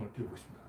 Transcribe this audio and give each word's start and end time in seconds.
영상을 0.00 0.12
띄워보겠습니다. 0.14 0.60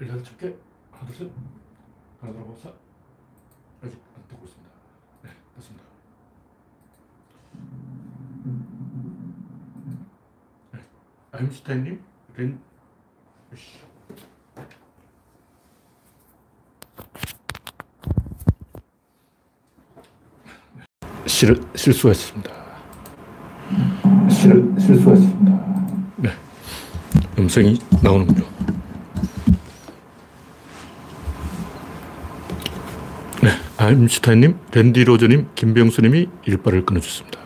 일단 0.00 0.22
게 0.38 0.58
하나, 0.90 1.06
둘, 1.06 1.14
셋. 1.14 1.30
하나, 2.20 2.32
둘, 2.32 2.56
셋. 2.56 2.74
아직 3.82 4.02
안 4.16 4.28
뜨고 4.28 4.44
있습니다. 4.44 4.70
네, 5.22 5.30
됐습니다. 5.54 5.84
네, 10.72 10.80
아임슈타인님, 11.32 12.04
렌, 12.36 12.60
실, 21.26 21.54
실수가 21.74 22.12
있습니다. 22.12 22.59
실, 24.40 24.72
실수가 24.78 25.12
있습니다. 25.12 25.60
네. 26.16 26.30
음성이 27.38 27.78
나오는군요. 28.02 28.46
네. 33.42 33.50
아임슈타인님, 33.76 34.58
랜디 34.72 35.04
로저님, 35.04 35.48
김병수님이 35.54 36.28
일발을 36.46 36.86
끊어줬습니다. 36.86 37.38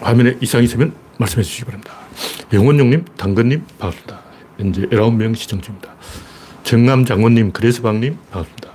화면에 0.00 0.36
이상이 0.40 0.64
있으면 0.64 0.94
말씀해 1.18 1.42
주시기 1.42 1.64
바랍니다. 1.66 1.92
영원용님, 2.52 3.04
당근님, 3.16 3.64
반갑습니다. 3.78 4.20
현재 4.58 4.82
19명 4.82 5.36
시청 5.36 5.60
중입니다. 5.60 5.94
정남 6.64 7.04
장모님, 7.04 7.52
그레스방님, 7.52 8.16
반갑습니다. 8.30 8.72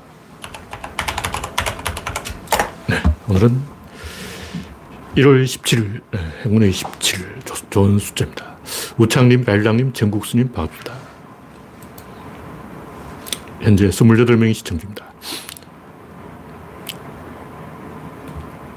네, 2.89 3.03
오늘은 3.29 3.61
1월 5.17 5.43
17일, 5.43 6.01
네, 6.11 6.19
행운의 6.45 6.71
17, 6.71 7.41
조, 7.43 7.55
좋은 7.69 7.99
숫자입니다. 7.99 8.55
우창님, 8.97 9.43
라일랑님, 9.43 9.91
정국수님, 9.91 10.53
반갑습니다. 10.53 10.93
현재 13.59 13.89
28명이 13.89 14.53
시청 14.53 14.79
중입니다. 14.79 15.05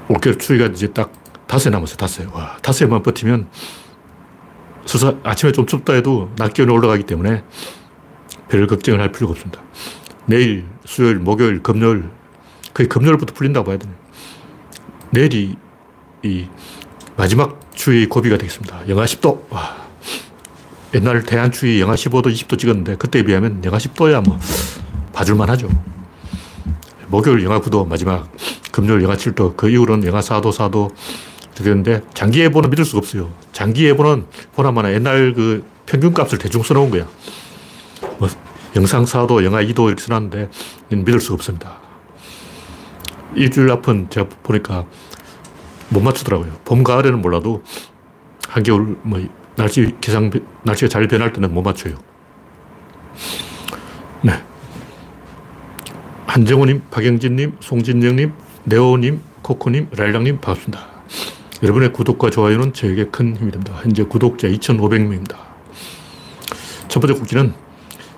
올겨울 0.09 0.37
추위가 0.37 0.65
이제 0.65 0.87
딱 0.87 1.13
닷새 1.47 1.69
남았어요, 1.69 1.95
닷새. 1.95 2.25
와, 2.33 2.57
닷새만 2.61 3.03
버티면 3.03 3.47
서서 4.85 5.17
아침에 5.23 5.53
좀 5.53 5.65
춥다 5.65 5.93
해도 5.93 6.29
낮 6.35 6.53
기온이 6.53 6.73
올라가기 6.73 7.03
때문에 7.03 7.45
별 8.49 8.67
걱정을 8.67 8.99
할 8.99 9.13
필요가 9.13 9.31
없습니다. 9.31 9.61
내일, 10.25 10.65
수요일, 10.83 11.19
목요일, 11.19 11.63
금요일, 11.63 12.09
거의 12.73 12.89
금요일부터 12.89 13.33
풀린다고 13.33 13.65
봐야 13.65 13.77
되네요. 13.77 14.00
내일이 15.11 15.55
이 16.23 16.47
마지막 17.17 17.59
추위 17.75 18.05
고비가 18.07 18.37
되겠습니다. 18.37 18.87
영하 18.87 19.05
10도. 19.05 19.49
와. 19.49 19.75
옛날 20.93 21.23
대한추위 21.23 21.79
영하 21.81 21.95
15도, 21.95 22.27
20도 22.27 22.57
찍었는데 22.57 22.95
그때에 22.95 23.23
비하면 23.23 23.63
영하 23.63 23.77
10도야 23.77 24.23
뭐 24.23 24.39
봐줄만 25.13 25.49
하죠. 25.51 25.69
목요일 27.07 27.43
영하 27.43 27.59
9도 27.59 27.87
마지막, 27.87 28.31
금요일 28.71 29.03
영하 29.03 29.15
7도, 29.17 29.55
그 29.57 29.69
이후로는 29.69 30.07
영하 30.07 30.21
4도, 30.21 30.51
4도 30.53 30.93
되는데 31.55 32.01
장기 32.13 32.39
예보는 32.39 32.69
믿을 32.69 32.85
수가 32.85 32.99
없어요. 32.99 33.31
장기 33.51 33.85
예보는 33.85 34.25
보나마나 34.53 34.93
옛날 34.93 35.33
그 35.33 35.63
평균값을 35.85 36.37
대충 36.37 36.63
써놓은 36.63 36.89
거야. 36.89 37.07
뭐 38.17 38.29
영상 38.75 39.03
4도, 39.03 39.43
영하 39.43 39.61
2도 39.61 39.87
이렇게 39.87 40.01
써놨는데 40.01 40.49
믿을 40.89 41.19
수가 41.19 41.35
없습니다. 41.35 41.80
일주일 43.35 43.71
앞은 43.71 44.09
제가 44.09 44.27
보니까 44.43 44.85
못 45.89 46.01
맞추더라고요. 46.01 46.53
봄, 46.65 46.83
가을에는 46.83 47.21
몰라도 47.21 47.63
한겨울 48.47 48.97
뭐 49.03 49.21
날씨 49.55 49.93
기상 50.01 50.31
날씨가 50.63 50.89
잘 50.89 51.07
변할 51.07 51.33
때는 51.33 51.53
못 51.53 51.61
맞춰요. 51.61 51.95
네. 54.21 54.33
한정우님, 56.27 56.83
박영진님, 56.91 57.57
송진영님, 57.59 58.33
네오님, 58.63 59.21
코코님, 59.41 59.89
라일랑님 59.91 60.39
반갑습니다. 60.39 60.87
여러분의 61.63 61.93
구독과 61.93 62.29
좋아요는 62.29 62.73
저에게 62.73 63.05
큰 63.05 63.35
힘이 63.35 63.51
됩니다. 63.51 63.77
현재 63.83 64.03
구독자 64.03 64.47
2,500명입니다. 64.47 65.35
첫 66.87 66.99
번째 66.99 67.13
국기는 67.19 67.53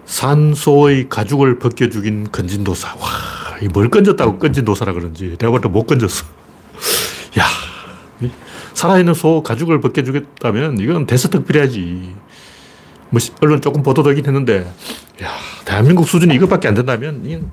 산소의 0.06 1.10
가죽을 1.10 1.60
벗겨 1.60 1.90
죽인 1.90 2.32
건진도사. 2.32 2.96
와, 2.96 3.10
뭘 3.72 3.90
건졌다고 3.90 4.40
건진도사라 4.40 4.94
그런지 4.94 5.36
내가 5.38 5.52
볼 5.52 5.62
때 5.62 5.70
못 5.70 5.86
건졌어. 5.86 6.26
야, 7.40 7.46
살아있는 8.74 9.14
소 9.14 9.44
가죽을 9.44 9.80
벗겨 9.82 10.04
주겠다면 10.04 10.78
이건 10.80 11.06
대서특필해야지. 11.06 12.16
뭐 13.10 13.20
언론 13.42 13.62
조금 13.62 13.84
보도되긴 13.84 14.26
했는데, 14.26 14.62
야, 15.24 15.30
대한민국 15.66 16.08
수준이 16.08 16.34
이것밖에 16.36 16.68
안 16.68 16.74
된다면 16.74 17.52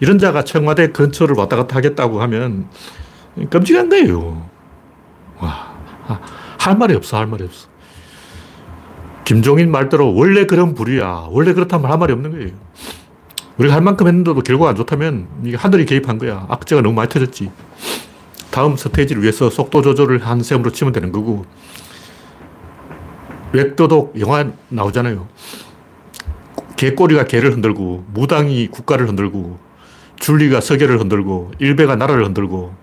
이런 0.00 0.18
자가 0.18 0.44
청와대 0.44 0.88
근처를 0.92 1.34
왔다 1.36 1.56
갔다 1.56 1.76
하겠다고 1.76 2.22
하면 2.22 2.68
끔찍한 3.50 3.88
거예요. 3.88 4.48
와, 5.40 5.74
할 6.58 6.76
말이 6.76 6.94
없어, 6.94 7.16
할 7.18 7.26
말이 7.26 7.44
없어. 7.44 7.68
김종인 9.24 9.70
말대로 9.70 10.14
원래 10.14 10.46
그런 10.46 10.74
부류야. 10.74 11.28
원래 11.30 11.52
그렇다면 11.52 11.90
할 11.90 11.98
말이 11.98 12.12
없는 12.12 12.30
거예요. 12.32 12.50
우리가 13.58 13.74
할 13.74 13.82
만큼 13.82 14.06
했는데도 14.06 14.40
결과가 14.40 14.70
안 14.70 14.76
좋다면 14.76 15.28
이게 15.44 15.56
하늘이 15.56 15.84
개입한 15.84 16.18
거야. 16.18 16.46
악재가 16.48 16.82
너무 16.82 16.94
많이 16.94 17.08
터졌지. 17.08 17.50
다음 18.50 18.76
스테이지를 18.76 19.22
위해서 19.22 19.50
속도 19.50 19.82
조절을 19.82 20.26
한 20.26 20.42
셈으로 20.42 20.70
치면 20.70 20.92
되는 20.92 21.12
거고. 21.12 21.44
웹도독 23.52 24.18
영화 24.20 24.50
나오잖아요. 24.68 25.28
개꼬리가 26.76 27.24
개를 27.24 27.52
흔들고, 27.52 28.04
무당이 28.12 28.68
국가를 28.68 29.08
흔들고, 29.08 29.58
줄리가 30.16 30.60
서계를 30.60 30.98
흔들고, 30.98 31.52
일베가 31.58 31.96
나라를 31.96 32.24
흔들고, 32.24 32.74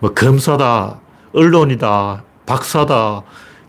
뭐 0.00 0.14
검사다, 0.14 1.00
언론이다, 1.32 2.24
박사다, 2.44 3.22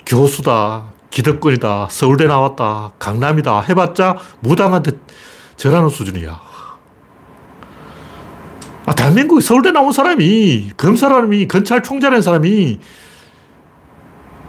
교수다, 0.06 0.86
기득권이다, 1.12 1.88
서울대 1.92 2.26
나왔다, 2.26 2.94
강남이다 2.98 3.62
해봤자 3.62 4.18
무당한테 4.40 4.94
절하는 5.62 5.90
수준이야. 5.90 6.42
아, 8.88 8.94
대한민국에 8.96 9.42
서울대 9.42 9.72
나온 9.72 9.92
사람이, 9.94 10.72
검사라니, 10.76 11.48
검찰총장이라는 11.48 12.24
사람이, 12.24 12.80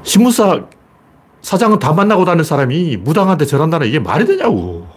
신문사 0.05 0.69
사장은 1.43 1.81
다 1.81 1.93
만나고 1.93 2.25
다니는 2.25 2.45
사람이 2.45 2.97
무당한테 2.97 3.45
절한다는 3.45 3.89
이게 3.89 3.99
말이 3.99 4.25
되냐고. 4.25 4.89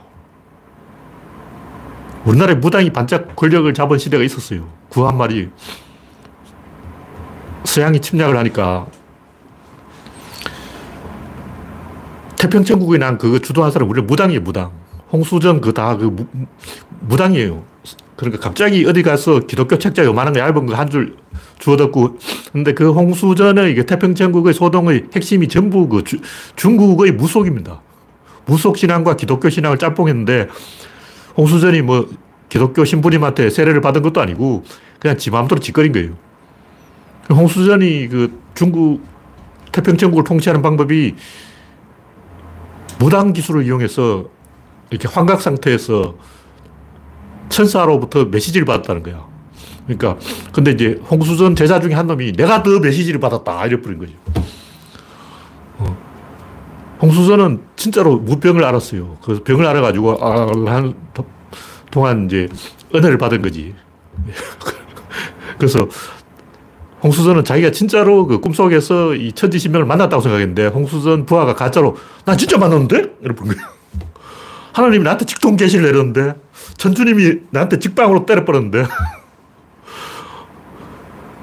우리나라에 2.23 2.55
무당이 2.55 2.93
반짝 2.93 3.35
권력을 3.35 3.73
잡은 3.73 3.97
시대가 3.97 4.23
있었어요. 4.23 4.69
구한 4.87 5.17
말이 5.17 5.49
서양이 7.65 7.99
침략을 7.99 8.37
하니까 8.37 8.87
태평천국에 12.37 12.99
난 12.99 13.17
그거 13.17 13.37
주도한 13.37 13.71
사람 13.71 13.89
우리 13.89 14.01
무당이에요, 14.01 14.39
무당. 14.39 14.84
홍수정 15.15 15.61
그다그 15.61 16.27
무당이에요. 17.01 17.63
그러니까 18.17 18.41
갑자기 18.41 18.85
어디 18.85 19.03
가서 19.03 19.39
기독교 19.39 19.77
책자 19.77 20.03
요만한 20.03 20.33
거 20.33 20.39
얇은 20.39 20.65
거 20.65 20.75
한 20.75 20.89
줄 20.89 21.15
주워듣고 21.59 22.17
근데 22.51 22.73
그 22.73 22.91
홍수전의 22.91 23.71
이게 23.71 23.85
태평천국의 23.85 24.53
소동의 24.53 25.05
핵심이 25.15 25.47
전부 25.47 25.87
그 25.87 26.03
주, 26.03 26.17
중국의 26.57 27.13
무속입니다. 27.13 27.81
무속 28.45 28.77
신앙과 28.77 29.15
기독교 29.15 29.49
신앙을 29.49 29.77
짬뽕했는데 29.77 30.49
홍수전이 31.37 31.81
뭐 31.81 32.07
기독교 32.49 32.83
신부님한테 32.83 33.49
세례를 33.49 33.81
받은 33.81 34.01
것도 34.01 34.21
아니고 34.21 34.63
그냥 34.99 35.17
지 35.17 35.31
마음대로 35.31 35.59
짓거린 35.61 35.93
거예요. 35.93 36.17
홍수전이 37.29 38.09
그 38.09 38.39
중국 38.53 39.01
태평천국을 39.71 40.23
통치하는 40.25 40.61
방법이 40.61 41.15
무당 42.99 43.33
기술을 43.33 43.65
이용해서 43.65 44.34
이렇게 44.89 45.07
환각 45.07 45.41
상태에서 45.41 46.15
천사로부터 47.49 48.25
메시지를 48.25 48.65
받았다는 48.65 49.03
거야. 49.03 49.27
그러니까, 49.85 50.17
근데 50.51 50.71
이제 50.71 50.99
홍수전 51.09 51.55
제자 51.55 51.79
중에 51.79 51.93
한 51.93 52.07
놈이 52.07 52.33
내가 52.33 52.63
더 52.63 52.79
메시지를 52.79 53.19
받았다. 53.19 53.65
이래버린 53.67 53.99
거죠. 53.99 54.13
어. 55.77 55.97
홍수전은 57.01 57.61
진짜로 57.75 58.17
무병을 58.17 58.63
알았어요. 58.63 59.17
그래서 59.23 59.43
병을 59.43 59.65
알아가지고, 59.65 60.17
아, 60.21 60.47
한 60.71 60.95
동안 61.91 62.25
이제 62.25 62.49
은혜를 62.93 63.17
받은 63.17 63.41
거지. 63.41 63.75
그래서 65.57 65.87
홍수전은 67.03 67.43
자기가 67.43 67.71
진짜로 67.71 68.25
그 68.25 68.39
꿈속에서 68.39 69.13
이 69.13 69.31
천지신명을 69.31 69.85
만났다고 69.85 70.21
생각했는데 70.21 70.67
홍수전 70.67 71.25
부하가 71.25 71.53
가짜로 71.53 71.95
나 72.25 72.35
진짜 72.35 72.57
만났는데? 72.57 73.17
이러는 73.21 73.35
거야. 73.35 73.74
하나님이 74.75 75.05
나한테 75.05 75.23
직통 75.23 75.55
계시를 75.55 75.85
내렸는데 75.85 76.35
천주님이 76.75 77.43
나한테 77.49 77.79
직방으로 77.79 78.25
때려버렸는데 78.25 78.83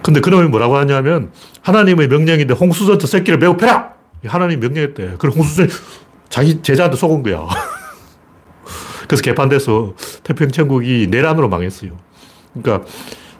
근데 0.04 0.20
그놈이 0.20 0.48
뭐라고 0.48 0.76
하냐면 0.76 1.32
하나님의 1.62 2.08
명령인데 2.08 2.52
홍수전 2.52 2.98
저 2.98 3.06
새끼를 3.06 3.38
매우 3.38 3.56
패라! 3.56 3.92
하나님 4.26 4.60
명령했대. 4.60 5.14
그럼 5.18 5.34
홍수전이 5.36 5.70
자기 6.28 6.60
제자한테 6.60 6.98
속은 6.98 7.22
거야. 7.22 7.46
그래서 9.08 9.22
개판돼서 9.22 9.94
태평천국이 10.24 11.06
내란으로 11.10 11.48
망했어요. 11.48 11.92
그러니까 12.52 12.86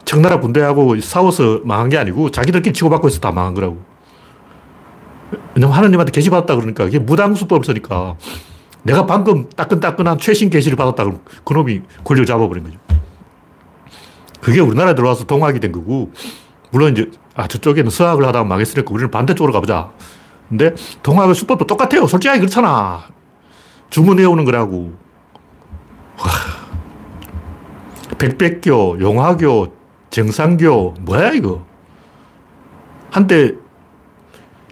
청나라 0.07 0.41
군대하고 0.41 0.99
싸워서 1.01 1.61
망한 1.65 1.91
게 1.91 1.99
아니고 1.99 2.31
자기들끼리 2.31 2.73
치고받고 2.73 3.09
있어 3.09 3.21
다 3.21 3.31
망한 3.31 3.53
거라고. 3.55 3.83
왜냐면 5.55 5.77
하나님한테 5.77 6.13
계시 6.13 6.31
받았다 6.31 6.57
그러니까 6.57 6.85
이게 6.85 6.99
무당수법을 6.99 7.65
쓰니까 7.65 8.17
내가 8.83 9.07
방금 9.07 9.49
따끈따끈한 9.51 10.19
최신 10.19 10.51
계시를 10.51 10.77
받았다 10.77 11.05
그러면 11.05 11.21
그놈이 11.45 11.83
권력을 12.05 12.27
잡아버린 12.27 12.65
거죠. 12.65 12.79
그게 14.41 14.61
우리나라에 14.61 14.95
들어와서 14.95 15.25
동학이 15.25 15.61
된 15.61 15.71
거고 15.73 16.13
물론 16.71 16.93
이제 16.93 17.11
아 17.35 17.47
저쪽에는 17.47 17.91
서학을 17.91 18.27
하다가 18.27 18.45
망했으니까 18.45 18.93
우리는 18.93 19.11
반대쪽으로 19.11 19.53
가보자. 19.53 19.93
근데 20.49 20.75
동학의 21.03 21.35
수법도 21.35 21.67
똑같아요. 21.67 22.07
솔직하게 22.07 22.41
그렇잖아. 22.41 23.05
주문해 23.91 24.25
오는 24.25 24.45
거라고. 24.45 24.93
와. 26.19 26.31
백백교, 28.19 28.99
용화교, 29.01 29.75
정상교, 30.11 30.95
뭐야 31.01 31.33
이거. 31.33 31.65
한때 33.11 33.53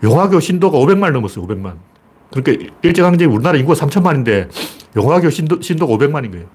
용화교 0.03 0.41
신도가 0.41 0.79
500만 0.79 1.13
넘었어요. 1.13 1.47
500만. 1.47 1.90
그러니까 2.33 2.71
일제강점기 2.83 3.25
우리나라 3.25 3.59
인구가 3.59 3.79
3천만인데 3.79 4.49
용화교 4.97 5.31
신도, 5.31 5.61
신도가 5.61 5.95
500만인 5.95 6.31
거예요. 6.33 6.47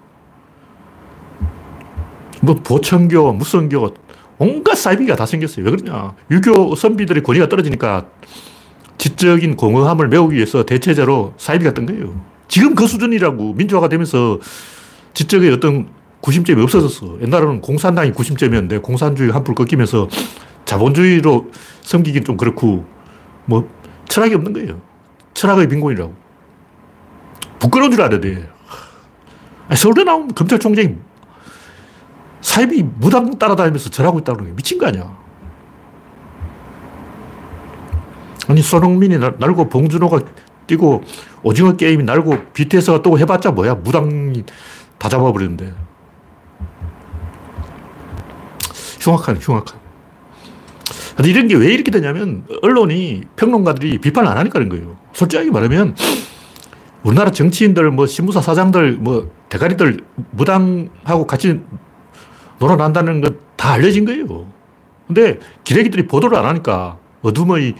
뭐 2.41 2.55
보천교, 2.55 3.33
무성교, 3.33 3.93
온갖 4.37 4.75
사이비가 4.75 5.15
다 5.15 5.25
생겼어요. 5.25 5.65
왜 5.65 5.71
그러냐. 5.71 6.13
유교 6.31 6.75
선비들의 6.75 7.23
권위가 7.23 7.49
떨어지니까 7.49 8.05
지적인 8.97 9.55
공허함을 9.55 10.07
메우기 10.07 10.35
위해서 10.35 10.63
대체제로 10.63 11.33
사이비가 11.37 11.73
뜬 11.73 11.85
거예요. 11.85 12.19
지금 12.47 12.75
그 12.75 12.87
수준이라고 12.87 13.53
민주화가 13.53 13.89
되면서 13.89 14.39
지적의 15.13 15.51
어떤 15.53 15.87
구심점이 16.21 16.61
없어졌어. 16.61 17.17
옛날에는 17.21 17.61
공산당이 17.61 18.11
구심점이었는데 18.11 18.79
공산주의 18.79 19.31
한풀 19.31 19.55
꺾이면서 19.55 20.09
자본주의로 20.65 21.51
섬기긴 21.81 22.23
좀 22.23 22.37
그렇고 22.37 22.85
뭐 23.45 23.69
철학이 24.07 24.33
없는 24.35 24.53
거예요. 24.53 24.81
철학의 25.35 25.67
빈곤이라고. 25.69 26.15
부끄러운 27.59 27.91
줄 27.91 28.01
알아야 28.01 28.19
돼. 28.19 28.49
서울대 29.75 30.03
나온 30.03 30.33
검찰총장이 30.33 30.95
사입이 32.41 32.83
무당 32.97 33.37
따라다니면서 33.37 33.89
절하고 33.89 34.19
있다는 34.19 34.45
게 34.45 34.51
미친 34.55 34.77
거 34.79 34.87
아니야. 34.87 35.15
아니, 38.47 38.61
손흥민이 38.61 39.17
날고 39.17 39.69
봉준호가 39.69 40.19
뛰고 40.67 41.03
오징어 41.43 41.75
게임이 41.75 42.03
날고 42.03 42.51
BTS가 42.53 43.01
또 43.01 43.17
해봤자 43.19 43.51
뭐야. 43.51 43.75
무당이 43.75 44.43
다 44.97 45.09
잡아버리는데. 45.09 45.73
흉악한, 48.99 49.37
흉악한. 49.37 49.84
이런 51.23 51.47
게 51.47 51.55
왜 51.55 51.73
이렇게 51.73 51.91
되냐면 51.91 52.45
언론이 52.61 53.23
평론가들이 53.35 53.99
비판을 53.99 54.29
안 54.29 54.37
하니까 54.37 54.53
그런 54.53 54.69
거예요. 54.69 54.97
솔직하게 55.13 55.51
말하면 55.51 55.95
우리나라 57.03 57.31
정치인들, 57.31 57.91
뭐 57.91 58.05
신무사 58.07 58.41
사장들, 58.41 58.93
뭐 58.93 59.31
대가리들 59.49 59.99
무당하고 60.31 61.25
같이 61.27 61.61
놀아난다는 62.59 63.21
건 63.21 63.45
다 63.55 63.71
알려진 63.71 64.03
거예요. 64.05 64.47
근데 65.07 65.39
기레기들이 65.63 66.07
보도를 66.07 66.37
안 66.37 66.45
하니까 66.45 66.97
어둠의 67.21 67.73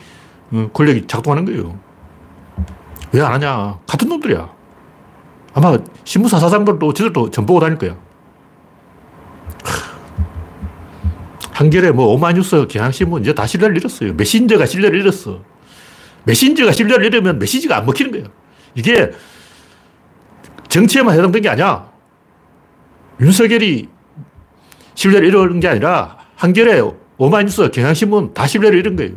어, 0.54 0.70
권력이 0.72 1.06
작동하는 1.06 1.44
거예요. 1.46 1.78
왜 3.12 3.22
안 3.22 3.34
하냐? 3.34 3.78
같은 3.86 4.08
놈들이야. 4.08 4.50
아마 5.54 5.78
신무사 6.06 6.40
사장들도 6.40 6.94
저들도 6.94 7.30
전보고 7.32 7.60
다닐 7.60 7.78
거야. 7.78 7.98
한겨레 11.56 11.92
뭐 11.92 12.08
오마이뉴스, 12.08 12.68
경향신문 12.68 13.22
이제 13.22 13.34
다 13.34 13.48
신뢰를 13.48 13.78
잃었어요. 13.78 14.14
메신저가 14.16 14.66
신뢰를 14.66 15.00
잃었어. 15.00 15.40
메신저가 16.26 16.74
신뢰를 16.74 17.06
잃으면 17.06 17.40
메시지가 17.40 17.78
안 17.78 17.86
먹히는 17.86 18.12
거예요. 18.12 18.26
이게 18.76 19.14
정치에만 20.68 21.18
해당된 21.18 21.42
게 21.42 21.48
아니야. 21.48 21.90
윤석열이 23.22 23.88
신뢰를 24.96 25.30
잃은 25.30 25.62
게 25.62 25.70
아니라 25.70 26.18
한겨레, 26.36 26.82
오마이뉴스, 27.18 27.72
경향신문 27.72 28.34
다 28.34 28.46
신뢰를 28.48 28.78
잃은 28.80 28.98
거예요. 28.98 29.14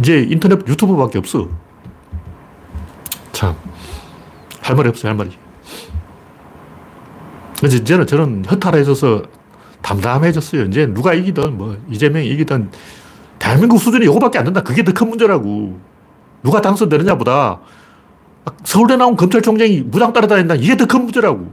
이제 0.00 0.26
인터넷 0.28 0.66
유튜브밖에 0.66 1.18
없어. 1.18 1.48
참. 3.30 3.54
할 4.60 4.74
말이 4.74 4.88
없어요, 4.88 5.10
할 5.10 5.16
말이. 5.16 5.30
이제는 7.62 8.04
저는 8.08 8.46
허탈해져서 8.46 9.41
담담해졌어요. 9.82 10.64
이제 10.64 10.86
누가 10.86 11.12
이기든, 11.14 11.56
뭐, 11.58 11.76
이재명이 11.90 12.26
이기든, 12.28 12.70
대한민국 13.38 13.78
수준이 13.78 14.04
이거밖에 14.06 14.38
안 14.38 14.44
된다. 14.44 14.62
그게 14.62 14.84
더 14.84 14.92
큰 14.92 15.08
문제라고. 15.08 15.78
누가 16.42 16.60
당선되느냐 16.60 17.16
보다 17.18 17.60
서울대 18.64 18.96
나온 18.96 19.16
검찰총장이 19.16 19.82
무당 19.82 20.12
따라다닌다. 20.12 20.54
이게 20.56 20.76
더 20.76 20.86
큰 20.86 21.02
문제라고. 21.04 21.52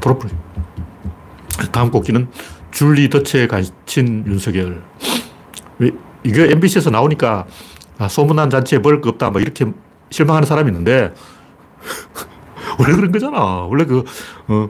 돌아버려. 0.00 0.32
다음 1.70 1.90
곡기는 1.90 2.28
줄리 2.72 3.08
덫에 3.08 3.46
갇힌 3.46 4.24
윤석열. 4.26 4.82
이게 6.24 6.50
MBC에서 6.50 6.90
나오니까 6.90 7.46
아, 7.98 8.08
소문난 8.08 8.50
잔치에 8.50 8.78
먹을 8.78 9.00
거 9.00 9.10
없다. 9.10 9.30
뭐 9.30 9.40
이렇게 9.40 9.66
실망하는 10.10 10.46
사람이 10.46 10.68
있는데 10.70 11.12
원래 12.78 12.94
그런 12.94 13.12
거잖아. 13.12 13.38
원래 13.64 13.84
그, 13.84 14.04
어, 14.48 14.68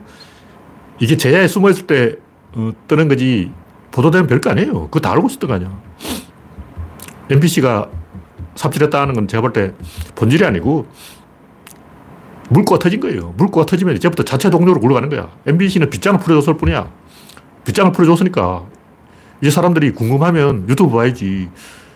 이게 0.99 1.17
제야에 1.17 1.47
숨어 1.47 1.69
있을 1.69 1.87
때 1.87 2.15
어, 2.55 2.71
뜨는 2.87 3.07
거지 3.07 3.51
보도되면 3.91 4.27
별거 4.27 4.49
아니에요. 4.51 4.83
그거 4.85 4.99
다 4.99 5.11
알고 5.11 5.27
있었던 5.27 5.47
거 5.47 5.55
아니야. 5.55 5.71
MBC가 7.29 7.89
삽질했다는 8.55 9.13
건 9.15 9.27
제가 9.27 9.41
볼 9.41 9.53
때 9.53 9.73
본질이 10.15 10.45
아니고 10.45 10.85
물꼬가 12.49 12.77
터진 12.79 12.99
거예요. 12.99 13.33
물꼬가 13.37 13.65
터지면 13.65 13.95
이제부터 13.95 14.23
자체 14.23 14.49
동력으로 14.49 14.79
굴러가는 14.81 15.09
거야. 15.09 15.29
MBC는 15.45 15.89
빗장을 15.89 16.19
풀어줬을 16.19 16.57
뿐이야. 16.57 16.87
빗장을 17.65 17.91
풀어줬으니까 17.93 18.65
이제 19.41 19.49
사람들이 19.49 19.91
궁금하면 19.93 20.69
유튜브 20.69 20.95
봐야지. 20.95 21.49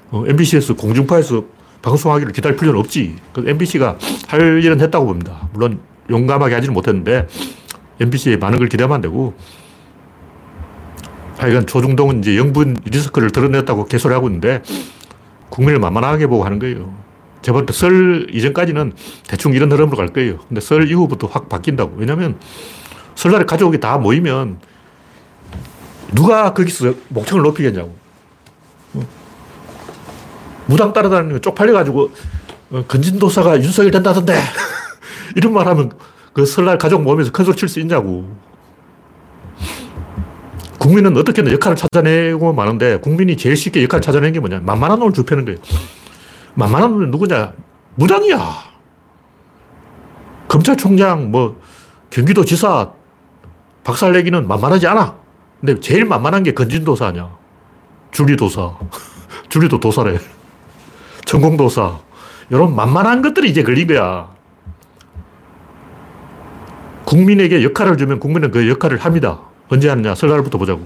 어, 0.10 0.24
MBC에서 0.26 0.76
공중파에서 0.76 1.44
방송하기를 1.82 2.32
기다릴 2.34 2.58
필요는 2.58 2.80
없지. 2.80 3.16
그 3.34 3.44
MBC가 3.48 3.98
할 4.28 4.64
일은 4.64 4.80
했다고 4.82 5.06
봅니다. 5.06 5.48
물론 5.54 5.80
용감하게 6.10 6.56
하지는 6.56 6.74
못했는데 6.74 7.28
MBC에 8.00 8.38
많은 8.38 8.60
걸 8.60 8.70
기대하면 8.70 8.96
안 8.96 9.02
되고 9.02 9.34
하여간 11.38 11.68
조중동은 11.68 12.20
이제 12.20 12.38
영분 12.38 12.78
리스크를 12.86 13.32
드러냈다고 13.32 13.86
개소리 13.86 14.14
하고 14.14 14.28
있는데 14.28 14.62
국민을 15.50 15.80
만만하게 15.80 16.28
보고 16.28 16.44
하는 16.44 16.60
거예요. 16.60 16.94
제가 17.42 17.64
설 17.72 18.28
이전까지는 18.32 18.94
대충 19.28 19.54
이런 19.54 19.72
흐름으로 19.72 19.96
갈 19.96 20.08
거예요. 20.08 20.40
근데 20.48 20.60
설 20.60 20.90
이후부터 20.90 21.28
확 21.28 21.48
바뀐다고. 21.48 21.96
왜냐면 21.98 22.38
설날에 23.16 23.46
가족이 23.46 23.80
다 23.80 23.98
모이면 23.98 24.60
누가 26.14 26.54
거기서 26.54 26.94
목청을 27.10 27.44
높이겠냐고. 27.44 27.96
어? 28.96 29.08
무당 30.66 30.92
따라다니는 30.92 31.42
쪽팔려가지고 31.42 32.12
어, 32.72 32.84
건진도사가 32.88 33.62
윤석열 33.62 33.92
된다던데 33.92 34.34
이런 35.36 35.54
말 35.54 35.68
하면 35.68 35.92
그 36.34 36.46
설날 36.46 36.78
가족 36.78 37.02
모임에서 37.04 37.32
큰 37.32 37.46
소리 37.46 37.56
칠 37.56 37.68
수 37.68 37.80
있냐고. 37.80 38.36
국민은 40.80 41.18
어떻게든 41.18 41.52
역할을 41.52 41.76
찾아내고 41.76 42.54
마는데 42.54 43.00
국민이 43.00 43.36
제일 43.36 43.56
쉽게 43.58 43.84
역할을 43.84 44.02
찾아내는 44.02 44.34
게 44.34 44.40
뭐냐. 44.40 44.60
만만한 44.64 45.00
놈을 45.00 45.14
좁혀는 45.14 45.46
거예요. 45.46 45.60
만만한 46.54 46.92
놈은 46.92 47.12
누구냐? 47.12 47.54
무당이야. 47.96 48.40
검찰총장, 50.48 51.32
뭐, 51.32 51.60
경기도 52.10 52.46
지사, 52.46 52.92
박살내기는 53.84 54.48
만만하지 54.48 54.88
않아. 54.88 55.16
근데 55.60 55.80
제일 55.80 56.06
만만한 56.06 56.44
게 56.44 56.54
건진도사 56.54 57.08
아니야. 57.08 57.30
주리도사. 58.12 58.78
주리도 59.50 59.80
도사래. 59.80 60.20
전공도사. 61.26 62.00
이런 62.50 62.76
만만한 62.76 63.22
것들이 63.22 63.50
이제 63.50 63.64
걸린 63.64 63.88
거야. 63.88 64.30
국민에게 67.08 67.64
역할을 67.64 67.96
주면 67.96 68.20
국민은 68.20 68.52
그 68.52 68.70
역할을 68.70 68.98
합니다. 68.98 69.40
언제 69.70 69.88
하느냐? 69.88 70.14
설날부터 70.14 70.58
보자고. 70.58 70.86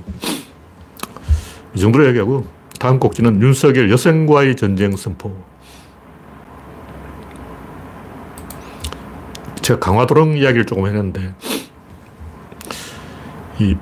이 1.73 1.79
정도로 1.79 2.05
얘기하고, 2.09 2.45
다음 2.79 2.99
꼭지는 2.99 3.41
윤석열 3.41 3.89
여성과의 3.89 4.55
전쟁 4.55 4.95
선포. 4.95 5.35
제가 9.63 9.79
강화도령 9.79 10.37
이야기를 10.37 10.65
조금 10.65 10.85
했는데, 10.85 11.33
이 13.57 13.75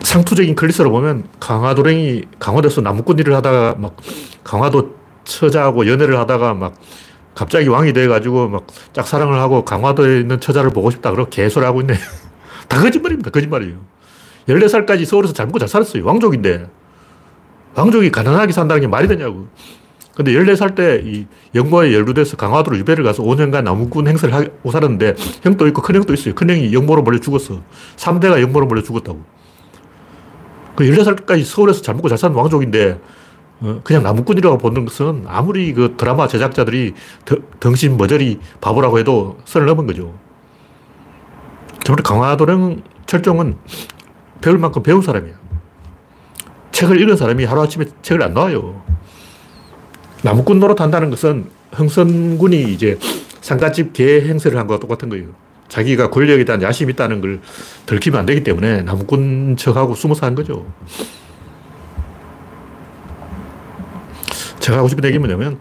상투적인 0.00 0.54
클리스를 0.54 0.90
보면 0.90 1.28
강화도령이 1.38 2.24
강화도에서 2.38 2.80
나무꾼 2.80 3.18
일을 3.18 3.34
하다가 3.36 3.74
막 3.78 3.94
강화도 4.42 4.96
처자하고 5.24 5.86
연애를 5.86 6.18
하다가 6.18 6.54
막 6.54 6.76
갑자기 7.34 7.68
왕이 7.68 7.92
돼가지고 7.92 8.48
막 8.48 8.66
짝사랑을 8.92 9.38
하고 9.38 9.64
강화도에 9.64 10.20
있는 10.20 10.40
처자를 10.40 10.70
보고 10.70 10.90
싶다 10.90 11.10
그러고 11.10 11.30
개소리 11.30 11.64
하고 11.64 11.80
있네. 11.80 11.94
다 12.68 12.80
거짓말입니다. 12.80 13.30
거짓말이에요. 13.30 13.78
14살까지 14.48 15.04
서울에서 15.04 15.32
잘 15.32 15.46
먹고 15.46 15.58
잘 15.58 15.68
살았어요. 15.68 16.04
왕족인데. 16.04 16.66
왕족이 17.74 18.10
가난하게 18.10 18.52
산다는 18.52 18.80
게 18.80 18.86
말이 18.88 19.06
되냐고. 19.08 19.46
근데 20.14 20.32
14살 20.32 20.74
때 20.74 21.02
이 21.04 21.26
영모에 21.54 21.94
연루돼서 21.94 22.36
강화도로 22.36 22.76
유배를 22.78 23.04
가서 23.04 23.22
5년간 23.22 23.62
나무꾼 23.64 24.06
행세를 24.06 24.34
하고 24.34 24.70
살았는데 24.70 25.14
형도 25.42 25.66
있고 25.68 25.82
큰형도 25.82 26.12
있어요. 26.14 26.34
큰형이 26.34 26.72
영모로 26.72 27.02
몰려 27.02 27.18
죽었어. 27.20 27.60
3대가 27.96 28.40
영모로 28.40 28.66
몰려 28.66 28.82
죽었다고. 28.82 29.20
그 30.76 30.84
14살까지 30.84 31.44
서울에서 31.44 31.82
잘 31.82 31.94
먹고 31.94 32.08
잘 32.08 32.18
사는 32.18 32.34
왕족인데 32.36 32.92
어, 32.92 32.98
그냥 33.84 34.02
나무꾼이라고 34.02 34.58
보는 34.58 34.84
것은 34.86 35.24
아무리 35.26 35.72
그 35.74 35.94
드라마 35.96 36.26
제작자들이 36.26 36.94
덩신 37.60 37.96
머저리 37.96 38.40
바보라고 38.60 38.98
해도 38.98 39.38
선을 39.44 39.66
넘은 39.66 39.86
거죠. 39.86 40.14
저번에 41.84 42.02
강화도령 42.02 42.82
철종은 43.06 43.56
배울 44.40 44.58
만큼 44.58 44.82
배운 44.82 45.02
사람이야. 45.02 45.34
책을 46.72 47.00
읽은 47.00 47.16
사람이 47.16 47.44
하루아침에 47.44 47.86
책을 48.02 48.22
안 48.22 48.32
놔요. 48.32 48.82
나무꾼 50.22 50.60
노릇 50.60 50.80
한다는 50.80 51.10
것은 51.10 51.50
흥선군이 51.72 52.72
이제 52.72 52.98
상가집 53.40 53.92
개 53.92 54.22
행세를 54.22 54.58
한 54.58 54.66
거와 54.66 54.80
똑같은 54.80 55.08
거예요. 55.08 55.28
자기가 55.68 56.10
권력에 56.10 56.44
대한 56.44 56.62
야심이 56.62 56.92
있다는 56.92 57.20
걸 57.20 57.40
들키면 57.86 58.20
안 58.20 58.26
되기 58.26 58.42
때문에 58.42 58.82
나무꾼 58.82 59.56
척하고 59.56 59.94
숨어서 59.94 60.26
한 60.26 60.34
거죠. 60.34 60.66
제가 64.60 64.78
하고 64.78 64.88
싶은 64.88 65.04
얘기 65.04 65.18
뭐냐면, 65.18 65.58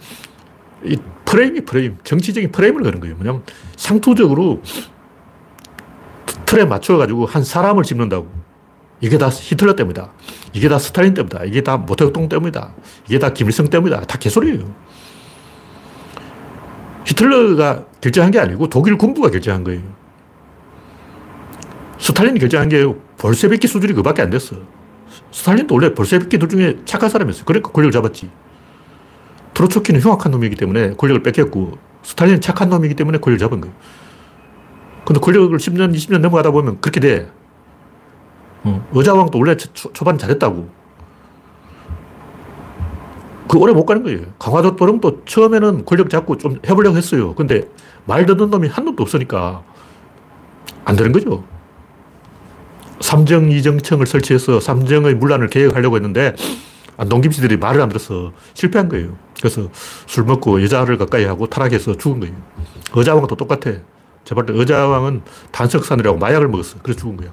이 0.84 0.98
프레임이 1.25 1.62
프레임, 1.62 1.98
정치적인 2.03 2.51
프레임을 2.51 2.84
거는 2.84 3.00
거예요. 3.00 3.15
뭐냐면, 3.15 3.44
상투적으로 3.75 4.62
틀에 6.46 6.65
맞춰가지고 6.65 7.25
한 7.25 7.44
사람을 7.44 7.84
집는다고. 7.84 8.27
이게 9.01 9.18
다 9.18 9.29
히틀러 9.29 9.75
때문이다. 9.75 10.12
이게 10.53 10.68
다 10.68 10.77
스탈린 10.77 11.13
때문이다. 11.13 11.46
이게 11.46 11.62
다 11.62 11.77
모택동 11.77 12.27
때문이다. 12.27 12.74
이게 13.08 13.20
다 13.20 13.32
김일성 13.32 13.70
때문이다. 13.70 14.01
다 14.01 14.18
개소리예요. 14.18 14.74
히틀러가 17.06 17.86
결정한 18.01 18.32
게 18.32 18.39
아니고 18.39 18.68
독일 18.68 18.98
군부가 18.98 19.29
결정한 19.29 19.63
거예요. 19.63 19.82
스탈린이 21.98 22.39
결정한 22.39 22.70
게 22.70 22.86
볼세비키 23.18 23.68
수준이 23.68 23.94
그밖에 23.94 24.22
안 24.22 24.29
됐어. 24.29 24.56
스탈린도 25.32 25.75
원래 25.75 25.94
볼세비키들 25.94 26.50
중에 26.50 26.77
착한 26.86 27.10
사람이었어. 27.10 27.46
그러니까 27.46 27.72
권력을 27.72 27.91
잡았지. 27.91 28.29
트로초키는 29.60 30.00
흉악한 30.00 30.32
놈이기 30.32 30.56
때문에 30.56 30.94
권력을 30.94 31.22
뺏겼고 31.22 31.78
스탈린은 32.04 32.39
착한 32.39 32.70
놈이기 32.70 32.96
때문에 32.96 33.18
권력을 33.18 33.39
잡은 33.39 33.60
거예요. 33.60 33.75
근데 35.04 35.20
권력을 35.20 35.58
10년, 35.58 35.94
20년 35.94 36.20
넘어가다 36.20 36.51
보면 36.51 36.80
그렇게 36.80 37.01
돼. 37.01 37.30
어, 38.63 38.88
의자왕도 38.94 39.38
원래 39.38 39.58
초, 39.58 39.92
초반 39.92 40.18
잘했다고. 40.18 40.70
그 43.50 43.58
오래 43.58 43.74
못 43.74 43.86
가는 43.86 44.04
거예요. 44.04 44.22
강화도 44.38 44.78
도령도 44.78 45.25
처음에는 45.25 45.84
권력 45.84 46.10
잡고 46.10 46.38
좀 46.38 46.60
해보려고 46.66 46.96
했어요. 46.96 47.36
근데 47.36 47.68
말 48.06 48.25
듣는 48.25 48.50
놈이 48.50 48.70
한 48.70 48.86
놈도 48.86 49.04
없으니까 49.04 49.63
안 50.86 50.96
되는 50.96 51.12
거죠. 51.12 51.44
삼정 53.01 53.51
이정청을 53.51 54.06
설치해서 54.06 54.62
삼정의 54.62 55.16
문란을 55.16 55.48
개혁하려고 55.48 55.98
했는데 55.98 56.36
안동김씨들이 56.96 57.58
말을 57.58 57.82
안 57.82 57.89
들어서 57.89 58.32
실패한 58.54 58.88
거예요. 58.88 59.29
그래서 59.39 59.69
술 60.05 60.25
먹고 60.25 60.62
여자를 60.62 60.98
가까이 60.98 61.25
하고 61.25 61.48
타락해서 61.48 61.98
죽은 61.98 62.19
거예요. 62.19 62.36
의자왕도 62.93 63.36
똑같아. 63.36 63.72
제발 64.25 64.46
의자왕은 64.50 65.22
단석산이라고 65.51 66.17
마약을 66.17 66.48
먹었어. 66.50 66.77
그래서 66.84 67.00
죽은 67.00 67.17
거야. 67.17 67.29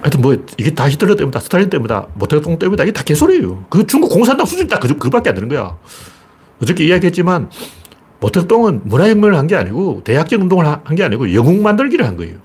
하여튼 0.00 0.20
뭐 0.20 0.34
이게 0.58 0.74
다 0.74 0.88
히틀러 0.88 1.14
때문이다. 1.14 1.40
스탈린 1.40 1.70
때문이다. 1.70 2.08
모태동 2.14 2.58
때문이다. 2.58 2.84
이게 2.84 2.92
다 2.92 3.02
개소리예요. 3.02 3.64
그 3.70 3.86
중국 3.86 4.08
공산당 4.08 4.46
수준이 4.46 4.68
딱 4.68 4.80
그, 4.80 4.96
그밖에 4.96 5.28
안 5.30 5.34
되는 5.34 5.48
거야. 5.48 5.76
어저께 6.62 6.84
이야기했지만 6.84 7.50
모택동은 8.20 8.82
문화혁명을 8.84 9.36
한 9.36 9.46
게 9.48 9.56
아니고 9.56 10.02
대학적 10.04 10.40
운동을 10.40 10.66
한 10.66 10.94
게 10.94 11.02
아니고 11.04 11.34
영웅 11.34 11.62
만들기를 11.62 12.06
한 12.06 12.16
거예요. 12.16 12.36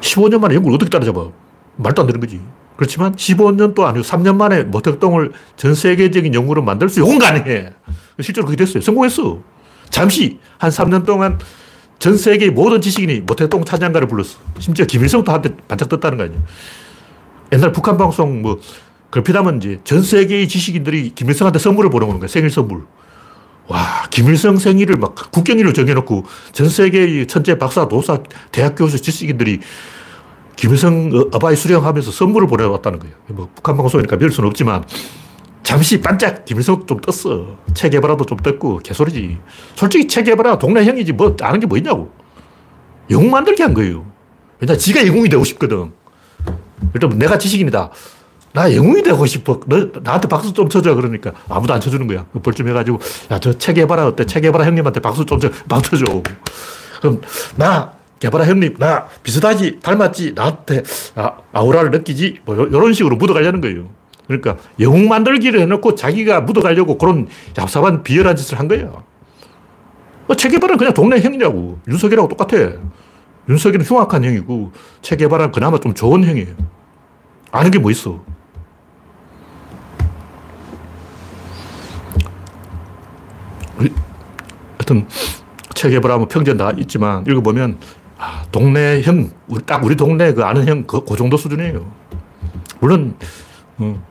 15년 0.00 0.38
만에 0.40 0.54
영국을 0.54 0.74
어떻게 0.74 0.90
따라잡아? 0.90 1.28
말도 1.76 2.02
안 2.02 2.06
되는 2.06 2.20
거지. 2.20 2.40
그렇지만 2.80 3.14
15년 3.14 3.74
또 3.74 3.86
아니고 3.86 4.02
3년 4.02 4.36
만에 4.36 4.62
모택동을 4.62 5.32
전 5.54 5.74
세계적인 5.74 6.32
영웅으로 6.32 6.62
만들 6.62 6.88
수 6.88 7.00
있고 7.00 7.18
가능해. 7.18 7.74
실제로 8.22 8.46
그게 8.46 8.56
됐어요. 8.56 8.80
성공했어. 8.80 9.42
잠시 9.90 10.38
한 10.56 10.70
3년 10.70 11.04
동안 11.04 11.38
전 11.98 12.16
세계 12.16 12.48
모든 12.48 12.80
지식인이 12.80 13.20
모택동 13.20 13.66
찬양가를 13.66 14.08
불렀어. 14.08 14.38
심지어 14.60 14.86
김일성도 14.86 15.30
한테 15.30 15.54
반짝 15.68 15.90
떴다는 15.90 16.16
거 16.16 16.24
아니에요. 16.24 16.42
옛날 17.52 17.70
북한 17.70 17.98
방송 17.98 18.40
뭐 18.40 18.58
걸핏하면 19.10 19.58
이제 19.58 19.80
전 19.84 20.00
세계의 20.00 20.48
지식인들이 20.48 21.12
김일성한테 21.14 21.58
선물을 21.58 21.90
보내오는 21.90 22.18
거야. 22.18 22.28
생일 22.28 22.48
선물. 22.48 22.84
와, 23.68 24.06
김일성 24.08 24.56
생일을 24.56 24.96
막 24.96 25.14
국경일을 25.32 25.74
정해놓고 25.74 26.24
전 26.52 26.70
세계의 26.70 27.26
천재 27.26 27.58
박사, 27.58 27.86
도사, 27.88 28.22
대학 28.50 28.74
교수, 28.74 29.02
지식인들이 29.02 29.60
김일성 30.60 31.10
어, 31.14 31.20
어바이 31.36 31.56
수령하면서 31.56 32.10
선물을 32.12 32.46
보내왔다는 32.46 32.98
거예요. 32.98 33.14
뭐 33.28 33.48
북한 33.54 33.76
방송이니까 33.78 34.16
믿을 34.16 34.30
수는 34.30 34.46
없지만 34.50 34.84
잠시 35.62 36.00
반짝 36.02 36.44
김일성 36.44 36.84
좀 36.86 37.00
떴어. 37.00 37.56
체계바라도 37.72 38.26
좀 38.26 38.36
떴고 38.38 38.78
개소리지. 38.80 39.38
솔직히 39.74 40.06
체계바라 40.06 40.58
동네 40.58 40.84
형이지 40.84 41.12
뭐 41.14 41.34
아는 41.40 41.60
게 41.60 41.66
뭐 41.66 41.78
있냐고. 41.78 42.12
영웅 43.08 43.30
만들게 43.30 43.62
한 43.62 43.72
거예요. 43.72 44.04
왜냐 44.60 44.76
지가 44.76 45.06
영웅이 45.06 45.30
되고 45.30 45.42
싶거든. 45.44 45.92
일단 46.92 47.18
내가 47.18 47.38
지식인이다. 47.38 47.90
나 48.52 48.74
영웅이 48.74 49.02
되고 49.02 49.24
싶어. 49.24 49.60
너, 49.66 49.88
나한테 50.02 50.28
박수 50.28 50.52
좀 50.52 50.68
쳐줘. 50.68 50.94
그러니까 50.94 51.32
아무도 51.48 51.72
안 51.72 51.80
쳐주는 51.80 52.06
거야. 52.06 52.26
벌점 52.42 52.68
해가지고, 52.68 52.98
야, 53.30 53.38
저 53.38 53.56
체계바라 53.56 54.08
어때? 54.08 54.26
체계바라 54.26 54.66
형님한테 54.66 55.00
박수 55.00 55.24
좀 55.24 55.38
쳐, 55.40 55.48
박수 55.68 55.96
쳐. 55.96 56.22
그럼, 57.00 57.20
나, 57.56 57.92
개바라 58.20 58.44
형님, 58.46 58.76
나 58.78 59.06
비슷하지? 59.22 59.80
닮았지? 59.80 60.32
나한테 60.34 60.82
아, 61.16 61.38
아우라를 61.52 61.90
느끼지? 61.90 62.40
뭐, 62.44 62.54
이런 62.54 62.92
식으로 62.92 63.16
묻어가려는 63.16 63.60
거예요. 63.60 63.88
그러니까 64.26 64.58
영웅 64.78 65.08
만들기를 65.08 65.58
해놓고 65.60 65.96
자기가 65.96 66.42
묻어가려고 66.42 66.98
그런 66.98 67.26
얍삽한 67.54 68.04
비열한 68.04 68.36
짓을 68.36 68.58
한 68.60 68.68
거예요. 68.68 69.02
뭐 70.26 70.36
체계바라는 70.36 70.78
그냥 70.78 70.94
동네 70.94 71.18
형이냐고. 71.20 71.80
윤석이라고 71.88 72.28
똑같아. 72.28 72.72
윤석이는 73.48 73.84
흉악한 73.84 74.22
형이고, 74.22 74.70
체계바라는 75.02 75.50
그나마 75.50 75.80
좀 75.80 75.94
좋은 75.94 76.22
형이에요. 76.22 76.54
아는 77.50 77.70
게 77.72 77.78
뭐 77.80 77.90
있어. 77.90 78.22
하여튼 84.78 85.06
체계바라 85.74 86.18
뭐 86.18 86.28
평전 86.28 86.56
다 86.56 86.72
있지만 86.78 87.24
읽어보면 87.26 87.78
아, 88.22 88.44
동네 88.52 89.00
형, 89.00 89.30
딱 89.64 89.82
우리 89.82 89.96
동네 89.96 90.34
그 90.34 90.44
아는 90.44 90.68
형, 90.68 90.84
그, 90.86 91.02
그 91.02 91.16
정도 91.16 91.38
수준이에요. 91.38 91.90
물론, 92.78 93.16
어, 93.78 94.06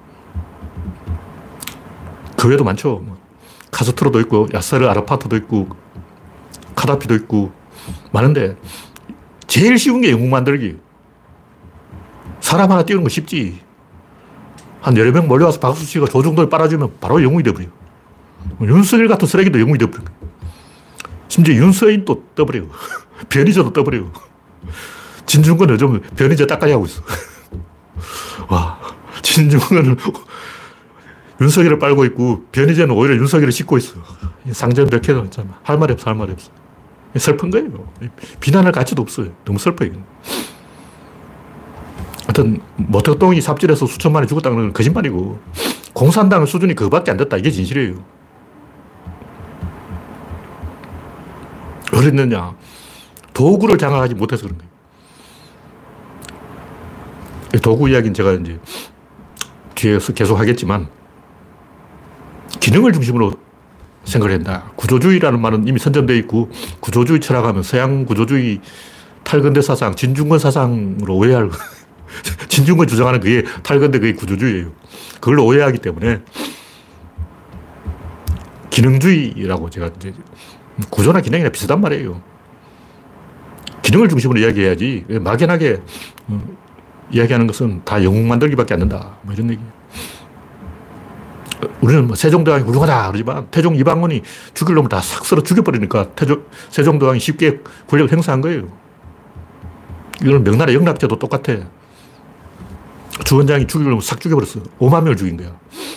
그 2.36 2.48
외에도 2.48 2.64
많죠. 2.64 3.04
뭐 3.06 3.20
카스트로도 3.70 4.20
있고, 4.22 4.48
야사르 4.52 4.88
아라파트도 4.88 5.36
있고, 5.38 5.70
카다피도 6.76 7.14
있고, 7.16 7.52
많은데, 8.12 8.58
제일 9.46 9.78
쉬운 9.78 10.02
게 10.02 10.10
영웅 10.10 10.32
만들기. 10.32 10.78
사람 12.40 12.72
하나 12.72 12.82
띄우는 12.82 13.04
거 13.04 13.10
쉽지. 13.10 13.62
한 14.82 14.98
여러 14.98 15.12
명 15.12 15.28
몰려와서 15.28 15.60
박수 15.60 15.86
치고 15.86 16.08
조중동에 16.08 16.50
빨아주면 16.50 16.98
바로 17.00 17.22
영웅이 17.22 17.44
돼버려. 17.44 17.68
윤석열 18.62 19.08
같은 19.08 19.28
쓰레기도 19.28 19.60
영웅이 19.60 19.78
돼버려. 19.78 20.04
심지어 21.28 21.54
윤서인도 21.54 22.24
떠버려. 22.34 22.64
변희재도 23.28 23.74
떠버려. 23.74 24.06
진중권 25.26 25.70
요즘 25.70 26.02
변희재 26.16 26.48
딱까지 26.48 26.74
하고 26.74 26.86
있어. 26.86 27.02
와, 28.48 28.80
진중권은 29.22 29.98
윤석열을 31.42 31.80
빨고 31.80 32.06
있고 32.06 32.46
변희재는 32.52 32.96
오히려 32.96 33.16
윤석열을 33.16 33.52
씻고 33.52 33.78
있어. 33.78 33.96
상전벽해도 34.52 35.28
할 35.64 35.78
말이 35.78 35.94
없어, 35.94 36.10
할 36.10 36.16
말이 36.16 36.32
없어. 36.32 36.52
슬픈 37.18 37.50
거예요. 37.50 37.92
비난할 38.40 38.72
가치도 38.72 39.02
없어요. 39.02 39.32
너무 39.46 39.58
슬퍼요. 39.58 39.92
하여튼 42.24 42.62
모택동이 42.76 43.42
삽질해서 43.42 43.88
수천만이 43.88 44.28
죽었다는 44.28 44.58
건 44.58 44.74
거짓말이고 44.74 45.40
공산당 45.94 46.46
수준이 46.46 46.76
그거밖에 46.76 47.12
안 47.12 47.18
됐다. 47.18 47.38
이게 47.38 47.50
진실이에요. 47.50 47.96
왜 51.92 52.00
그랬느냐. 52.00 52.54
도구를 53.40 53.78
장악하지 53.78 54.16
못해서 54.16 54.44
그런 54.44 54.58
거예요. 54.58 54.70
도구 57.62 57.90
이야기는 57.90 58.14
제가 58.14 58.34
이제 58.34 58.60
뒤에서 59.76 60.12
계속 60.12 60.38
하겠지만 60.38 60.90
기능을 62.60 62.92
중심으로 62.92 63.32
생각을 64.04 64.36
한다. 64.36 64.70
구조주의라는 64.76 65.40
말은 65.40 65.70
이미 65.70 65.80
선점되어 65.80 66.18
있고 66.18 66.52
구조주의 66.82 67.22
철학하면 67.22 67.64
서양 67.64 68.06
구조주의 68.06 68.60
탈근대 69.24 69.62
사상, 69.62 69.96
진중권 69.96 70.38
사상으로 70.40 71.16
오해할 71.16 71.50
진중권 72.50 72.88
주장하는 72.88 73.22
그게 73.22 73.46
탈근대 73.64 74.00
그게 74.00 74.16
구조주의예요. 74.16 74.74
그걸 75.22 75.40
오해하기 75.40 75.78
때문에 75.78 76.20
기능주의라고 78.70 79.70
제가 79.70 79.92
이제 79.96 80.14
구조나 80.90 81.22
기능이나 81.22 81.50
비슷한 81.52 81.80
말이에요. 81.80 82.29
기능을 83.90 84.08
중심으로 84.08 84.40
이야기해야지 84.40 85.06
막연하게 85.10 85.82
어, 86.28 86.44
이야기하는 87.12 87.48
것은 87.48 87.82
다 87.84 88.04
영웅 88.04 88.28
만들기밖에 88.28 88.76
안 88.76 88.82
된다. 88.82 89.18
뭐 89.24 89.34
이런 89.34 89.50
얘기. 89.50 89.62
우리는 91.82 92.06
뭐 92.06 92.16
세종대왕이 92.16 92.64
훌륭하다 92.66 93.08
그러지만 93.08 93.48
태종 93.50 93.76
이방원이 93.76 94.22
죽일 94.54 94.76
놈을 94.76 94.90
다싹 94.90 95.26
썰어 95.26 95.42
죽여버리니까 95.42 96.12
태종, 96.12 96.46
세종대왕이 96.70 97.20
쉽게 97.20 97.62
권력을 97.88 98.12
행사한 98.14 98.42
거예요. 98.42 98.68
이거는 100.22 100.44
명나라 100.44 100.72
영락제도 100.72 101.18
똑같아. 101.18 101.58
주원장이 103.26 103.66
죽일 103.66 103.90
놈을 103.90 104.04
싹 104.04 104.22
죽여버렸어. 104.22 104.62
5만 104.80 105.02
명을 105.02 105.16
죽인 105.18 105.36
거야. 105.36 105.52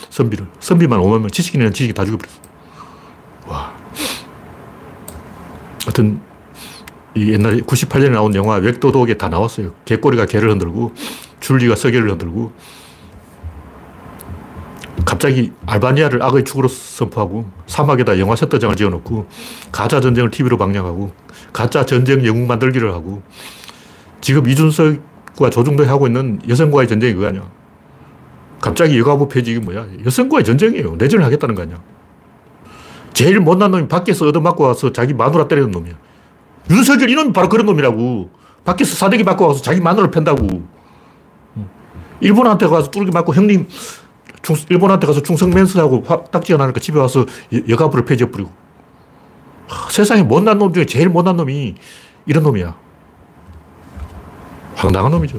선비를. 0.08 0.46
선비만 0.60 0.98
5만 0.98 1.20
명, 1.20 1.28
지식인이나 1.28 1.70
지식이 1.70 1.92
다 1.92 2.06
죽여버렸어. 2.06 2.36
와. 3.48 3.74
하여튼, 5.84 6.20
이 7.14 7.32
옛날에 7.32 7.58
98년에 7.58 8.12
나온 8.12 8.34
영화 8.34 8.60
웩도독에 8.60 9.14
다 9.18 9.28
나왔어요. 9.28 9.72
개꼬리가 9.84 10.26
개를 10.26 10.50
흔들고, 10.50 10.92
줄리가 11.40 11.76
서개를 11.76 12.10
흔들고, 12.10 12.52
갑자기 15.04 15.52
알바니아를 15.66 16.22
악의 16.22 16.44
축으로 16.44 16.68
선포하고, 16.68 17.50
사막에다 17.66 18.18
영화 18.18 18.36
세트장을 18.36 18.74
지어놓고, 18.76 19.26
가짜 19.70 20.00
전쟁을 20.00 20.30
TV로 20.30 20.56
방영하고, 20.56 21.12
가짜 21.52 21.84
전쟁 21.84 22.24
영웅 22.24 22.46
만들기를 22.46 22.92
하고, 22.94 23.22
지금 24.22 24.48
이준석과 24.48 25.50
조중동이 25.50 25.88
하고 25.88 26.06
있는 26.06 26.40
여성과의 26.48 26.88
전쟁이 26.88 27.12
그거 27.12 27.26
아니야. 27.26 27.42
갑자기 28.60 28.96
여가부 28.98 29.28
폐지 29.28 29.50
이게 29.50 29.60
뭐야. 29.60 29.86
여성과의 30.06 30.44
전쟁이에요. 30.44 30.94
내전을 30.96 31.24
하겠다는 31.26 31.54
거 31.56 31.62
아니야. 31.62 31.82
제일 33.12 33.40
못난 33.40 33.72
놈이 33.72 33.88
밖에서 33.88 34.26
얻어맞고 34.28 34.62
와서 34.62 34.92
자기 34.92 35.12
마누라 35.12 35.48
때리는 35.48 35.70
놈이야. 35.72 35.94
윤석열 36.70 37.10
이놈이 37.10 37.32
바로 37.32 37.48
그런 37.48 37.66
놈이라고. 37.66 38.30
밖에서 38.64 38.94
사대기 38.94 39.24
맞고 39.24 39.48
와서 39.48 39.62
자기 39.62 39.80
마누라 39.80 40.10
팬다고. 40.10 40.62
일본한테 42.20 42.68
가서 42.68 42.90
뚜르기 42.90 43.10
맞고 43.10 43.34
형님, 43.34 43.68
중, 44.42 44.56
일본한테 44.68 45.06
가서 45.06 45.22
충성 45.22 45.50
멘스하고 45.50 46.04
딱지가 46.30 46.56
나니까 46.58 46.78
집에 46.80 46.98
와서 46.98 47.26
여, 47.68 47.76
가부를 47.76 48.04
폐지해버리고. 48.04 48.50
세상에 49.90 50.22
못난 50.22 50.58
놈 50.58 50.72
중에 50.72 50.86
제일 50.86 51.08
못난 51.08 51.36
놈이 51.36 51.74
이런 52.26 52.44
놈이야. 52.44 52.76
황당한 54.76 55.10
놈이죠. 55.12 55.38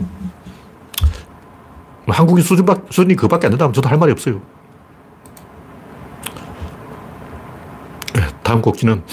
한국인 2.08 2.44
수준 2.44 2.66
수준이 2.90 3.16
그밖에 3.16 3.48
안 3.48 3.52
된다면 3.52 3.74
저도 3.74 3.88
할 3.90 3.98
말이 3.98 4.12
없어요. 4.12 4.42
네, 8.14 8.22
다음 8.44 8.62
곡지는 8.62 9.04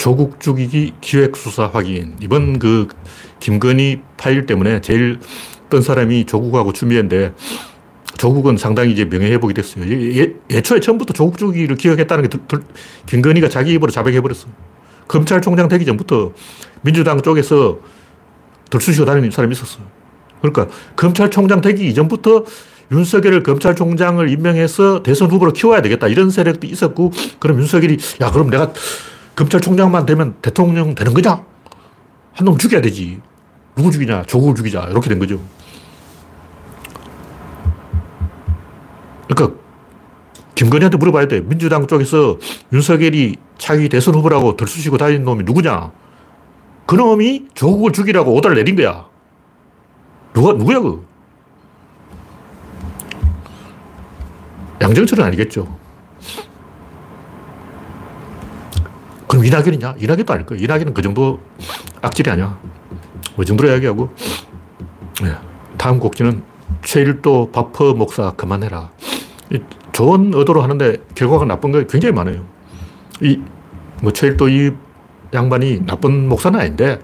조국 0.00 0.40
죽이기 0.40 0.94
기획수사 1.02 1.70
확인. 1.74 2.16
이번 2.20 2.58
그 2.58 2.88
김건희 3.38 4.00
파일 4.16 4.46
때문에 4.46 4.80
제일 4.80 5.20
뜬 5.68 5.82
사람이 5.82 6.24
조국하고 6.24 6.72
추미애인데 6.72 7.34
조국은 8.16 8.56
상당히 8.56 8.92
이제 8.92 9.04
명예회복이 9.04 9.52
됐어요. 9.52 9.84
예, 9.86 10.32
예 10.50 10.60
초에 10.62 10.80
처음부터 10.80 11.12
조국 11.12 11.36
죽이기를 11.36 11.76
기획했다는 11.76 12.30
게 12.30 12.38
김건희가 13.04 13.50
자기 13.50 13.74
입으로 13.74 13.92
자백해버렸어. 13.92 14.46
검찰총장 15.06 15.68
되기 15.68 15.84
전부터 15.84 16.32
민주당 16.80 17.20
쪽에서 17.20 17.80
들쑤시고 18.70 19.04
다니는 19.04 19.30
사람이 19.30 19.52
있었어. 19.52 19.80
그러니까 20.40 20.68
검찰총장 20.96 21.60
되기 21.60 21.86
이전부터 21.88 22.46
윤석열을 22.90 23.42
검찰총장을 23.42 24.30
임명해서 24.30 25.02
대선 25.02 25.30
후보로 25.30 25.52
키워야 25.52 25.82
되겠다. 25.82 26.08
이런 26.08 26.30
세력도 26.30 26.66
있었고, 26.66 27.12
그럼 27.38 27.60
윤석열이, 27.60 27.98
야, 28.20 28.30
그럼 28.32 28.50
내가 28.50 28.72
검찰총장만 29.40 30.04
되면 30.06 30.34
대통령 30.42 30.94
되는 30.94 31.14
거냐? 31.14 31.44
한 32.32 32.44
놈 32.44 32.58
죽여야 32.58 32.80
되지. 32.82 33.20
누구 33.74 33.90
죽이냐? 33.90 34.24
조국을 34.24 34.54
죽이자. 34.54 34.88
이렇게 34.90 35.08
된 35.08 35.18
거죠. 35.18 35.40
그러니까, 39.28 39.56
김건희한테 40.54 40.96
물어봐야 40.98 41.28
돼. 41.28 41.40
민주당 41.40 41.86
쪽에서 41.86 42.38
윤석열이 42.72 43.36
차기 43.58 43.88
대선 43.88 44.14
후보라고 44.14 44.56
들쑤시고 44.56 44.98
다니는 44.98 45.24
놈이 45.24 45.44
누구냐? 45.44 45.90
그 46.86 46.94
놈이 46.96 47.48
조국을 47.54 47.92
죽이라고 47.92 48.34
오다를 48.34 48.56
내린 48.56 48.76
거야. 48.76 49.06
누가, 50.34 50.52
누구야, 50.52 50.80
그? 50.80 51.06
양정철은 54.82 55.24
아니겠죠. 55.24 55.78
그럼 59.30 59.44
이낙연이냐? 59.44 59.94
이낙연도 60.00 60.32
아닐 60.32 60.44
거야. 60.44 60.58
이낙연은 60.60 60.92
그 60.92 61.02
정도 61.02 61.38
악질이 62.02 62.28
아니야. 62.32 62.58
그 63.36 63.44
정도로 63.44 63.70
이야기하고. 63.70 64.12
네. 65.22 65.32
다음 65.78 66.00
곡지는 66.00 66.42
최일도 66.82 67.52
바퍼 67.52 67.94
목사 67.94 68.32
그만해라. 68.32 68.90
좋은 69.92 70.32
의도로 70.34 70.62
하는데 70.62 70.96
결과가 71.14 71.44
나쁜 71.44 71.70
게 71.70 71.86
굉장히 71.88 72.12
많아요. 72.12 72.44
이, 73.22 73.40
뭐, 74.02 74.12
최일도 74.12 74.48
이 74.48 74.72
양반이 75.32 75.86
나쁜 75.86 76.28
목사는 76.28 76.58
아닌데 76.58 76.98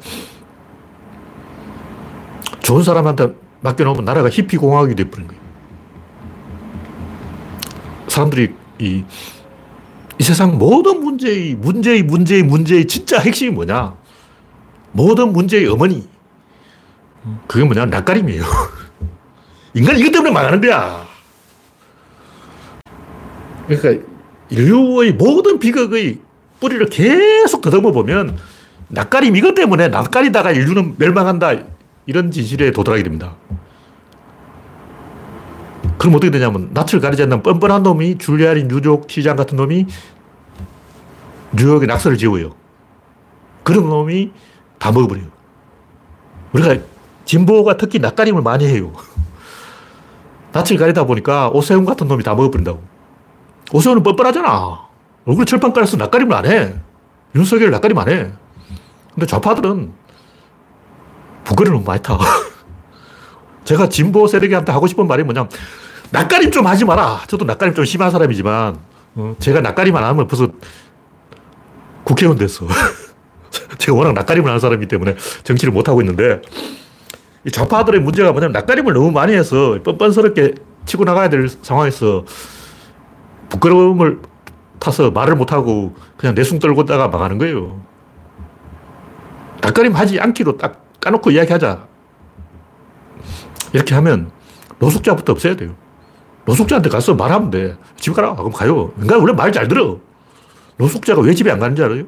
좋은 2.58 2.82
사람한테 2.82 3.34
맡겨놓으면 3.60 4.04
나라가 4.04 4.28
히피 4.28 4.56
공화국이 4.56 4.96
돼버린 4.96 5.28
거예요. 5.28 5.40
사람들이 8.08 8.52
이, 8.80 9.04
이 10.18 10.22
세상 10.22 10.58
모든 10.58 11.02
문제의, 11.02 11.54
문제의, 11.54 12.02
문제의, 12.02 12.42
문제의 12.42 12.86
진짜 12.86 13.18
핵심이 13.18 13.50
뭐냐? 13.50 13.94
모든 14.92 15.32
문제의 15.32 15.66
어머니. 15.66 16.08
그게 17.46 17.64
뭐냐? 17.64 17.86
낯가림이에요. 17.86 18.42
인간 19.74 19.98
이것 19.98 20.10
때문에 20.10 20.30
망하는 20.30 20.60
거야. 20.60 21.06
그러니까 23.66 24.06
인류의 24.48 25.12
모든 25.12 25.58
비극의 25.58 26.18
뿌리를 26.60 26.86
계속 26.88 27.60
더듬어 27.60 27.92
보면 27.92 28.38
낯가림 28.88 29.36
이것 29.36 29.54
때문에 29.54 29.88
낯가리다가 29.88 30.52
인류는 30.52 30.94
멸망한다. 30.96 31.54
이런 32.06 32.30
진실에 32.30 32.70
도달하게 32.70 33.02
됩니다. 33.02 33.34
그럼 35.98 36.14
어떻게 36.14 36.30
되냐면 36.30 36.70
낯을 36.72 37.00
가리지 37.00 37.22
않는 37.24 37.42
뻔뻔한 37.42 37.82
놈이 37.82 38.18
줄리아리 38.18 38.68
뉴욕 38.68 39.10
시장 39.10 39.36
같은 39.36 39.56
놈이 39.56 39.86
뉴욕에 41.52 41.86
낙서를 41.86 42.18
지어요. 42.18 42.54
그런 43.62 43.88
놈이 43.88 44.32
다 44.78 44.92
먹어버려요. 44.92 45.26
우리가 46.52 46.76
진보가 47.24 47.76
특히 47.76 47.98
낯가림을 47.98 48.42
많이 48.42 48.66
해요. 48.66 48.92
낯을 50.52 50.76
가리다 50.78 51.04
보니까 51.04 51.48
오세훈 51.50 51.84
같은 51.84 52.08
놈이 52.08 52.22
다 52.22 52.34
먹어버린다고. 52.34 52.82
오세훈은 53.72 54.02
뻔뻔하잖아. 54.02 54.86
얼굴에 55.26 55.44
철판 55.44 55.72
깔아서 55.72 55.96
낯가림을 55.96 56.36
안 56.36 56.46
해. 56.46 56.74
윤석열 57.34 57.70
낯가림 57.70 57.98
안 57.98 58.08
해. 58.08 58.30
근데 59.14 59.26
좌파들은 59.26 59.92
너무 61.44 61.82
많이 61.84 62.02
타. 62.02 62.18
제가 63.64 63.88
진보 63.88 64.26
세력한테 64.26 64.72
하고 64.72 64.86
싶은 64.86 65.06
말이 65.06 65.22
뭐냐면, 65.24 65.50
낯가림 66.10 66.50
좀 66.50 66.66
하지 66.66 66.84
마라. 66.84 67.20
저도 67.26 67.44
낯가림 67.44 67.74
좀 67.74 67.84
심한 67.84 68.10
사람이지만, 68.10 68.78
어, 69.16 69.36
제가 69.38 69.60
낯가림 69.60 69.94
안 69.96 70.04
하면 70.04 70.26
벌써 70.26 70.48
국회의원 72.04 72.38
됐어. 72.38 72.66
제가 73.78 73.96
워낙 73.96 74.12
낯가림을 74.12 74.48
하는 74.48 74.60
사람이기 74.60 74.88
때문에 74.88 75.16
정치를 75.42 75.72
못하고 75.72 76.00
있는데, 76.02 76.40
이 77.44 77.50
좌파들의 77.50 78.00
문제가 78.00 78.32
뭐냐면, 78.32 78.52
낯가림을 78.52 78.92
너무 78.92 79.10
많이 79.10 79.34
해서 79.34 79.78
뻔뻔스럽게 79.82 80.54
치고 80.84 81.04
나가야 81.04 81.28
될 81.28 81.48
상황에서 81.48 82.24
부끄러움을 83.48 84.20
타서 84.78 85.10
말을 85.10 85.34
못하고 85.34 85.94
그냥 86.16 86.34
내숭 86.34 86.58
떨고 86.58 86.84
다가 86.84 87.08
망하는 87.08 87.38
거예요. 87.38 87.80
낯가림 89.60 89.94
하지 89.94 90.20
않기로 90.20 90.58
딱 90.58 90.84
까놓고 91.00 91.30
이야기하자. 91.30 91.86
이렇게 93.72 93.94
하면 93.96 94.30
노숙자부터 94.78 95.32
없애야 95.32 95.56
돼요. 95.56 95.74
노숙자한테 96.46 96.88
가서 96.88 97.14
말하면 97.14 97.50
돼. 97.50 97.76
집에 97.96 98.14
가라. 98.14 98.34
그럼 98.36 98.52
가요. 98.52 98.92
인간 99.00 99.18
원래 99.20 99.32
말 99.32 99.52
잘 99.52 99.68
들어. 99.68 99.98
노숙자가 100.78 101.20
왜 101.22 101.34
집에 101.34 101.50
안 101.50 101.58
가는지 101.58 101.82
알아요? 101.82 102.04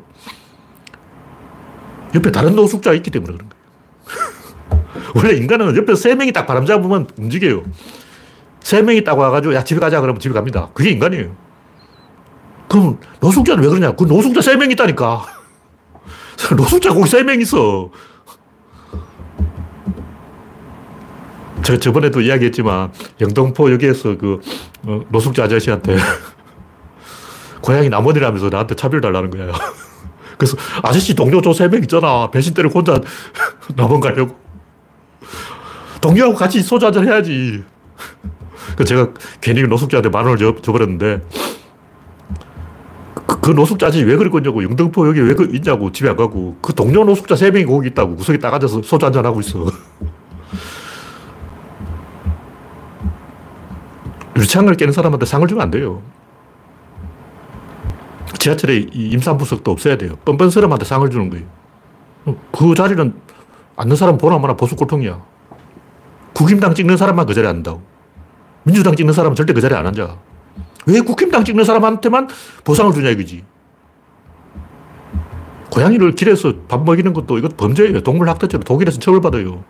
옆에 2.15 2.31
다른 2.33 2.55
노숙자가 2.55 2.95
있기 2.97 3.11
때문에 3.11 3.37
그런 3.37 3.49
거예요. 3.49 5.13
원래 5.15 5.37
인간은 5.37 5.77
옆에 5.77 5.95
세 5.95 6.15
명이 6.15 6.33
딱 6.33 6.47
바람 6.47 6.65
잡으면 6.67 7.07
움직여요. 7.19 7.65
세 8.61 8.83
명이 8.83 9.05
딱 9.05 9.19
와가지고 9.19 9.55
야 9.55 9.65
집에 9.65 9.81
가자 9.81 10.01
그러면 10.01 10.21
집에 10.21 10.33
갑니다. 10.35 10.69
그게 10.75 10.91
인간이에요. 10.91 11.35
그럼 12.69 12.99
노숙자는 13.21 13.63
왜 13.63 13.69
그러냐? 13.69 13.93
그 13.93 14.05
노숙자 14.05 14.41
세 14.43 14.57
명 14.57 14.71
있다니까. 14.71 15.27
노숙자 16.57 16.93
거기 16.95 17.09
세 17.09 17.23
명 17.23 17.41
있어. 17.41 17.91
제가 21.63 21.79
저번에도 21.79 22.21
이야기했지만 22.21 22.93
영등포 23.21 23.71
여기에서 23.73 24.17
그 24.17 24.41
어, 24.85 25.01
노숙자 25.11 25.45
아저씨한테 25.45 25.97
고양이 27.61 27.89
남원이라면서 27.89 28.49
나한테 28.49 28.75
차별 28.75 29.01
달라는 29.01 29.31
거야. 29.31 29.53
그래서 30.39 30.57
아저씨 30.83 31.15
동료 31.15 31.41
저 31.43 31.51
세 31.53 31.69
명 31.69 31.83
있잖아. 31.83 32.31
배신 32.31 32.55
때리고 32.55 32.79
혼자 32.79 33.01
남원 33.77 34.01
가려고. 34.01 34.37
동료하고 36.01 36.37
같이 36.37 36.63
소주 36.63 36.87
한잔 36.87 37.07
해야지. 37.09 37.65
그 38.77 38.85
제가 38.85 39.09
괜히 39.41 39.63
노숙자한테 39.63 40.09
만 40.11 40.25
원을 40.25 40.39
줘, 40.39 40.55
줘버렸는데 40.63 41.23
그, 43.27 43.41
그 43.41 43.51
노숙자 43.51 43.89
아저씨 43.89 44.05
왜 44.05 44.15
그럴 44.17 44.31
거냐고 44.31 44.63
영등포 44.63 45.09
여기 45.09 45.21
왜 45.21 45.35
그 45.35 45.45
있냐고 45.53 45.91
집에 45.91 46.09
안 46.09 46.17
가고 46.17 46.57
그 46.63 46.73
동료 46.73 47.05
노숙자 47.05 47.35
세 47.35 47.51
명이 47.51 47.67
거기 47.67 47.89
있다고 47.89 48.15
구석에 48.17 48.39
딱 48.39 48.55
앉아서 48.55 48.83
소주 48.83 49.05
한잔 49.05 49.27
하고 49.27 49.41
있어. 49.41 49.67
유리창을 54.39 54.77
깨는 54.77 54.93
사람한테 54.93 55.27
상을 55.27 55.47
주면 55.49 55.63
안 55.63 55.71
돼요. 55.71 56.01
지하철에 58.39 58.87
임산부석도 58.93 59.71
없어야 59.71 59.97
돼요. 59.97 60.15
뻔뻔 60.25 60.51
사람한테 60.51 60.85
상을 60.85 61.09
주는 61.11 61.29
거예요. 61.29 61.47
그 62.53 62.75
자리는 62.75 63.15
앉는 63.77 63.97
사람 63.97 64.17
보나 64.17 64.39
마나 64.39 64.55
보수골통이야. 64.55 65.21
국힘당 66.35 66.75
찍는 66.75 66.97
사람만 66.97 67.27
그 67.27 67.35
자리에 67.35 67.49
앉는다고. 67.49 67.83
민주당 68.63 68.95
찍는 68.95 69.13
사람은 69.13 69.35
절대 69.35 69.53
그 69.53 69.61
자리에 69.61 69.77
안 69.77 69.87
앉아. 69.89 70.17
왜 70.87 71.01
국힘당 71.01 71.45
찍는 71.45 71.65
사람한테만 71.65 72.29
보상을 72.63 72.93
주냐 72.93 73.11
이거지. 73.11 73.45
고양이를 75.71 76.15
길에서 76.15 76.55
밥 76.69 76.85
먹이는 76.85 77.13
것도 77.13 77.39
이것 77.39 77.57
범죄예요. 77.57 78.03
동물 78.03 78.29
학대죄로 78.29 78.63
독일에서 78.63 79.01
처벌받아요. 79.01 79.65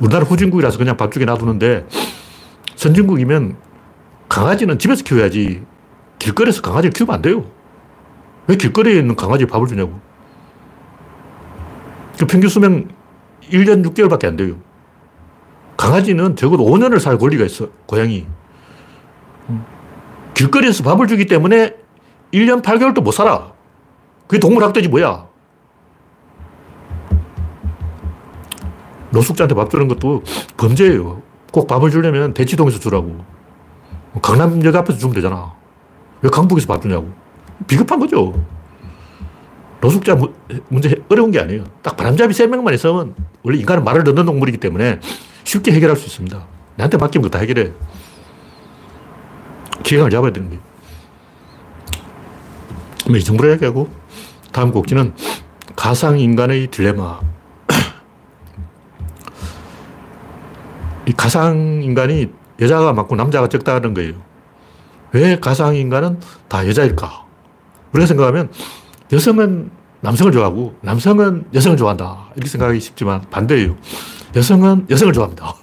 우리나라 0.00 0.24
후진국이라서 0.24 0.78
그냥 0.78 0.96
밥 0.96 1.12
주게 1.12 1.24
놔두는데 1.24 1.86
선진국이면 2.76 3.56
강아지는 4.28 4.78
집에서 4.78 5.04
키워야지 5.04 5.62
길거리에서 6.18 6.62
강아지를 6.62 6.92
키우면 6.92 7.14
안 7.14 7.22
돼요. 7.22 7.44
왜 8.46 8.56
길거리에 8.56 8.98
있는 8.98 9.14
강아지에 9.16 9.46
밥을 9.46 9.66
주냐고. 9.66 10.00
그 12.18 12.26
평균 12.26 12.48
수명 12.48 12.88
1년 13.50 13.84
6개월밖에 13.84 14.26
안 14.26 14.36
돼요. 14.36 14.56
강아지는 15.76 16.36
적어도 16.36 16.64
5년을 16.64 17.00
살 17.00 17.18
권리가 17.18 17.44
있어, 17.44 17.68
고양이. 17.86 18.26
길거리에서 20.34 20.84
밥을 20.84 21.06
주기 21.06 21.26
때문에 21.26 21.74
1년 22.32 22.62
8개월도 22.62 23.02
못 23.02 23.10
살아. 23.10 23.52
그게 24.26 24.38
동물학대지 24.38 24.88
뭐야. 24.88 25.26
노숙자한테 29.10 29.54
밥 29.54 29.70
주는 29.70 29.88
것도 29.88 30.22
범죄예요. 30.56 31.22
꼭 31.52 31.66
밥을 31.68 31.90
주려면 31.90 32.34
대치동에서 32.34 32.80
주라고. 32.80 33.24
강남역 34.20 34.74
앞에서 34.74 34.98
주면 34.98 35.14
되잖아. 35.14 35.52
왜 36.22 36.30
강북에서 36.30 36.66
밥 36.66 36.82
주냐고. 36.82 37.12
비겁한 37.68 38.00
거죠. 38.00 38.34
노숙자 39.80 40.16
문제 40.68 40.96
어려운 41.08 41.30
게 41.30 41.40
아니에요. 41.40 41.64
딱 41.82 41.96
바람잡이 41.96 42.32
세 42.32 42.46
명만 42.46 42.72
있으면 42.74 43.14
원래 43.42 43.58
인간은 43.58 43.84
말을 43.84 44.04
듣는 44.04 44.24
동물이기 44.24 44.58
때문에 44.58 45.00
쉽게 45.44 45.72
해결할 45.72 45.96
수 45.96 46.06
있습니다. 46.06 46.46
나한테 46.76 46.96
맡기면 46.96 47.30
다 47.30 47.38
해결해. 47.38 47.72
기강을 49.82 50.10
잡아야 50.10 50.32
되는 50.32 50.48
거예요. 50.48 50.62
이 53.18 53.24
정도로 53.24 53.50
얘기하고 53.52 53.90
다음 54.52 54.70
곡지는 54.70 55.14
가상인간의 55.76 56.68
딜레마. 56.68 57.20
이 61.12 61.14
가상인간이 61.14 62.30
여자가 62.60 62.94
많고 62.94 63.16
남자가 63.16 63.48
적다는 63.48 63.92
거예요. 63.92 64.14
왜 65.12 65.38
가상인간은 65.38 66.20
다 66.48 66.66
여자일까? 66.66 67.26
우리가 67.92 68.06
생각하면 68.06 68.50
여성은 69.12 69.70
남성을 70.00 70.32
좋아하고 70.32 70.74
남성은 70.80 71.44
여성을 71.52 71.76
좋아한다. 71.76 72.30
이렇게 72.34 72.48
생각하기 72.48 72.80
쉽지만 72.80 73.20
반대예요. 73.30 73.76
여성은 74.34 74.86
여성을 74.88 75.12
좋아합니다. 75.12 75.54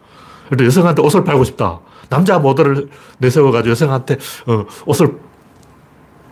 여성한테 0.58 1.02
옷을 1.02 1.24
팔고 1.24 1.44
싶다. 1.44 1.80
남자 2.08 2.38
모델을 2.38 2.88
내세워가지고 3.18 3.70
여성한테 3.70 4.14
어, 4.46 4.64
옷을 4.86 5.18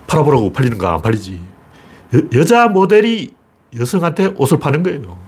팔아보라고 0.06 0.52
팔리는가? 0.52 0.94
안 0.94 1.02
팔리지. 1.02 1.40
여, 2.34 2.44
자 2.44 2.68
모델이 2.68 3.34
여성한테 3.78 4.32
옷을 4.36 4.58
파는 4.58 4.82
거예요. 4.82 5.18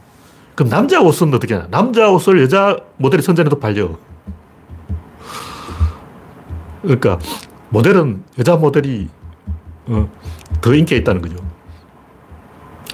그럼 0.57 0.71
남자 0.71 1.03
옷은 1.03 1.33
어떻게 1.35 1.55
하나? 1.55 1.69
남자 1.71 2.11
옷을 2.11 2.41
여자 2.43 2.79
모델이 2.97 3.23
선전해도 3.23 3.61
팔려. 3.61 3.97
그러니까 6.81 7.19
모델은 7.69 8.25
여자 8.39 8.57
모델이 8.57 9.09
어, 9.89 10.11
더 10.63 10.75
인기가 10.75 10.99
있다는 10.99 11.21
거죠. 11.21 11.37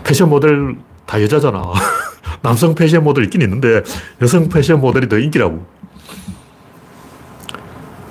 패션 0.03 0.29
모델 0.29 0.77
다 1.07 1.23
여자잖아. 1.23 1.73
남성 2.43 2.75
패션 2.75 3.05
모델 3.05 3.25
있긴 3.25 3.43
있는데 3.43 3.83
여성 4.21 4.49
패션 4.49 4.81
모델이 4.81 5.09
더 5.09 5.19
인기라고. 5.19 5.65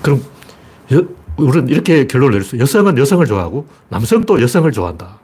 그럼 0.01 0.23
여, 0.93 1.03
우리는 1.35 1.67
이렇게 1.67 2.07
결론을 2.07 2.31
내릴 2.31 2.45
수 2.45 2.57
여성은 2.57 2.97
여성을 2.97 3.25
좋아하고 3.25 3.67
남성도 3.89 4.41
여성을 4.41 4.71
좋아한다. 4.71 5.19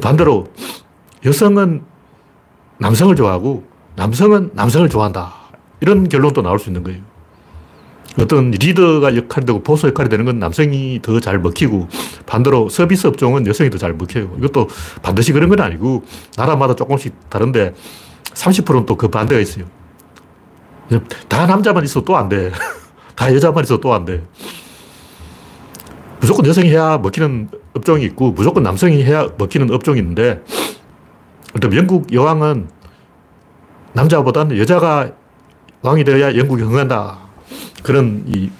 반대로 0.00 0.48
여성은 1.24 1.82
남성을 2.78 3.14
좋아하고 3.16 3.64
남성은 3.96 4.50
남성을 4.54 4.88
좋아한다. 4.88 5.32
이런 5.80 6.08
결론도 6.08 6.42
나올 6.42 6.58
수 6.58 6.68
있는 6.68 6.82
거예요. 6.82 7.00
어떤 8.18 8.50
리더가 8.52 9.16
역할이 9.16 9.44
되고 9.46 9.62
보수 9.62 9.88
역할이 9.88 10.08
되는 10.08 10.24
건 10.24 10.38
남성이 10.38 11.00
더 11.02 11.18
잘 11.18 11.38
먹히고 11.38 11.88
반대로 12.26 12.68
서비스 12.68 13.06
업종은 13.06 13.46
여성이 13.46 13.70
더 13.70 13.78
잘 13.78 13.92
먹혀요. 13.94 14.36
이것도 14.38 14.68
반드시 15.02 15.32
그런 15.32 15.48
건 15.48 15.60
아니고 15.60 16.04
나라마다 16.36 16.74
조금씩 16.76 17.28
다른데 17.30 17.74
30%는 18.34 18.86
또 18.86 18.96
그 18.96 19.08
반대가 19.08 19.40
있어요. 19.40 19.64
다 21.28 21.46
남자만 21.46 21.84
있어도 21.84 22.04
또 22.04 22.16
안 22.16 22.28
돼. 22.28 22.52
다 23.16 23.32
여자만 23.34 23.64
있어도 23.64 23.80
또 23.80 23.94
안 23.94 24.04
돼. 24.04 24.22
무조건 26.20 26.46
여성이 26.46 26.68
해야 26.70 26.98
먹히는 26.98 27.48
업종이 27.74 28.04
있고 28.04 28.30
무조건 28.32 28.62
남성이 28.62 29.02
해야 29.02 29.28
먹히는 29.36 29.70
업종이 29.72 29.98
있는데 30.00 30.42
그럼 31.54 31.76
영국 31.76 32.12
여왕은 32.12 32.68
남자보다는 33.92 34.58
여자가 34.58 35.12
왕이 35.82 36.04
되어야 36.04 36.36
영국이 36.36 36.62
흥한다. 36.62 37.18
그런 37.82 38.24
이 38.26 38.50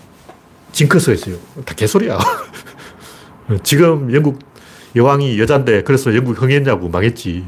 징크스가 0.72 1.12
있어요. 1.14 1.36
다 1.64 1.74
개소리야. 1.74 2.18
지금 3.62 4.12
영국 4.14 4.38
여왕이 4.94 5.40
여잔데 5.40 5.82
그래서 5.82 6.14
영국 6.14 6.40
흥했냐고 6.40 6.88
망했지. 6.88 7.44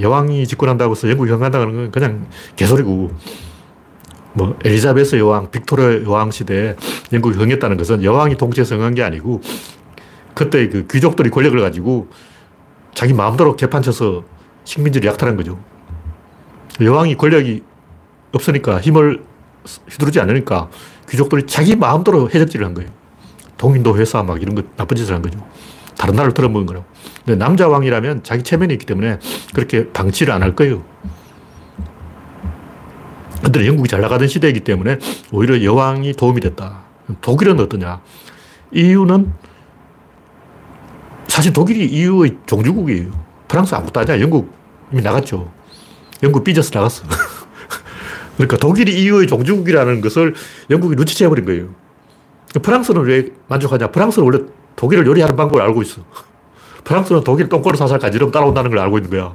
여왕이 0.00 0.46
집권한다고 0.46 0.92
해서 0.96 1.08
영국이 1.08 1.30
흥한다는 1.30 1.74
건 1.74 1.90
그냥 1.92 2.26
개소리고 2.56 3.12
뭐 4.32 4.58
엘리자베스 4.64 5.16
여왕, 5.16 5.50
빅토르 5.50 6.04
여왕 6.04 6.32
시대에 6.32 6.74
영국이 7.12 7.36
흥했다는 7.38 7.76
것은 7.76 8.02
여왕이 8.02 8.36
통치해서 8.36 8.76
흥한 8.76 8.94
게 8.94 9.02
아니고 9.02 9.40
그때 10.34 10.68
그 10.68 10.86
귀족들이 10.88 11.30
권력을 11.30 11.60
가지고 11.60 12.08
자기 12.94 13.12
마음대로 13.12 13.54
개판 13.54 13.82
쳐서 13.82 14.24
식민지를 14.68 15.08
약탈한 15.08 15.36
거죠. 15.36 15.58
여왕이 16.80 17.16
권력이 17.16 17.62
없으니까 18.32 18.80
힘을 18.80 19.24
휘두르지 19.88 20.20
않으니까 20.20 20.68
귀족들이 21.08 21.46
자기 21.46 21.74
마음대로 21.74 22.28
해적질을 22.28 22.66
한 22.66 22.74
거예요. 22.74 22.90
동인도 23.56 23.96
회사 23.96 24.22
막 24.22 24.40
이런 24.42 24.54
거 24.54 24.62
나쁜 24.76 24.96
짓을 24.96 25.14
한 25.14 25.22
거죠. 25.22 25.44
다른 25.96 26.14
나라를 26.14 26.34
털어먹은 26.34 26.66
거라고. 26.66 26.84
근데 27.24 27.38
남자 27.42 27.66
왕이라면 27.66 28.22
자기 28.24 28.42
체면이 28.42 28.74
있기 28.74 28.84
때문에 28.84 29.18
그렇게 29.54 29.90
방치를 29.90 30.34
안 30.34 30.42
할 30.42 30.54
거예요. 30.54 30.84
근데 33.42 33.66
영국이 33.66 33.88
잘 33.88 34.02
나가던 34.02 34.28
시대이기 34.28 34.60
때문에 34.60 34.98
오히려 35.32 35.62
여왕이 35.64 36.12
도움이 36.12 36.40
됐다. 36.42 36.82
독일은 37.22 37.58
어떠냐? 37.58 38.02
이유는 38.72 39.32
사실 41.26 41.52
독일이 41.54 41.86
EU의 41.86 42.36
종주국이에요. 42.46 43.10
프랑스 43.48 43.74
아무것도 43.74 44.00
아니야. 44.00 44.20
영국 44.20 44.57
이미 44.92 45.02
나갔죠. 45.02 45.50
영국 46.22 46.44
삐져서 46.44 46.70
나갔어. 46.74 47.04
그러니까 48.36 48.56
독일이 48.56 49.02
EU의 49.02 49.26
종주국이라는 49.26 50.00
것을 50.00 50.34
영국이 50.70 50.96
눈치채버린 50.96 51.44
거예요. 51.44 51.68
프랑스는 52.62 53.02
왜 53.02 53.26
만족하냐? 53.48 53.88
프랑스는 53.88 54.26
원래 54.26 54.44
독일을 54.76 55.06
요리하는 55.06 55.36
방법을 55.36 55.62
알고 55.62 55.82
있어. 55.82 56.02
프랑스는 56.84 57.24
독일 57.24 57.48
똥꼬를 57.48 57.76
사살 57.76 57.98
간지럼 57.98 58.30
따라온다는 58.30 58.70
걸 58.70 58.78
알고 58.80 58.98
있는 58.98 59.10
거야. 59.10 59.34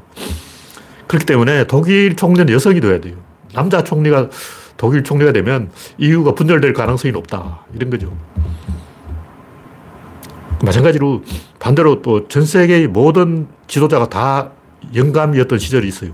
그렇기 1.08 1.26
때문에 1.26 1.68
독일 1.68 2.16
총리는 2.16 2.52
여성이 2.52 2.80
돼야 2.80 3.00
돼요. 3.00 3.16
남자 3.54 3.84
총리가 3.84 4.30
독일 4.78 5.04
총리가 5.04 5.32
되면 5.32 5.70
EU가 6.00 6.34
분열될 6.34 6.74
가능성이 6.74 7.12
높다. 7.12 7.66
이런 7.76 7.89
거죠. 7.92 8.12
마찬가지로 10.63 11.24
반대로 11.60 12.02
또 12.02 12.28
전 12.30 12.46
세계의 12.46 12.88
모든 12.88 13.48
지도자가 13.68 14.10
다 14.10 14.52
영감이었던 14.95 15.60
시절이 15.60 15.88
있어요. 15.88 16.12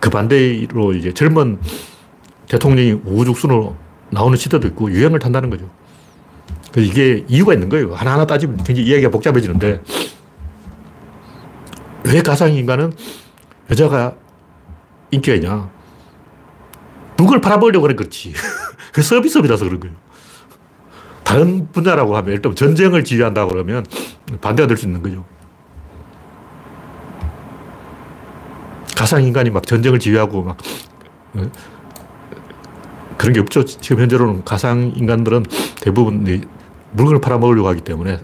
그 0.00 0.10
반대로 0.10 0.92
이제 0.94 1.12
젊은 1.12 1.58
대통령이 2.48 3.00
우후죽순으로 3.04 3.76
나오는 4.10 4.36
시대도 4.36 4.68
있고 4.68 4.90
유행을 4.90 5.18
탄다는 5.18 5.48
거죠. 5.50 5.70
이게 6.76 7.24
이유가 7.28 7.54
있는 7.54 7.68
거예요. 7.68 7.94
하나하나 7.94 8.26
따지면 8.26 8.58
굉장히 8.64 8.88
이야기가 8.88 9.10
복잡해지는데 9.10 9.82
왜 12.04 12.22
가상인간은 12.22 12.92
여자가 13.70 14.16
인기가 15.10 15.36
있냐? 15.36 15.70
누굴 17.16 17.40
팔아보려고 17.40 17.82
그래 17.82 17.94
그렇지. 17.94 18.32
그 18.92 19.02
서비스업이라서 19.02 19.64
그런 19.64 19.80
거예요. 19.80 19.96
다른 21.22 21.70
분야라고 21.70 22.16
하면 22.16 22.34
일단 22.34 22.54
전쟁을 22.54 23.04
지휘한다고 23.04 23.52
그러면 23.52 23.86
반대가 24.40 24.66
될 24.66 24.76
수 24.76 24.86
있는 24.86 25.02
거죠. 25.02 25.24
가상인간이 29.02 29.50
막 29.50 29.66
전쟁을 29.66 29.98
지휘하고 29.98 30.42
막 30.44 30.56
어? 31.34 31.50
그런 33.18 33.32
게 33.32 33.40
없죠. 33.40 33.64
지금 33.64 34.00
현재로는 34.00 34.44
가상인간들은 34.44 35.44
대부분 35.80 36.46
물건을 36.92 37.20
팔아먹으려고 37.20 37.68
하기 37.70 37.80
때문에 37.80 38.20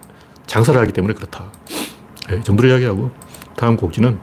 장사를 0.46 0.80
하기 0.80 0.92
때문에 0.92 1.14
그렇다. 1.14 1.46
네, 2.28 2.40
전부를 2.44 2.70
이야기하고 2.70 3.10
다음 3.56 3.76
곡지는 3.76 4.20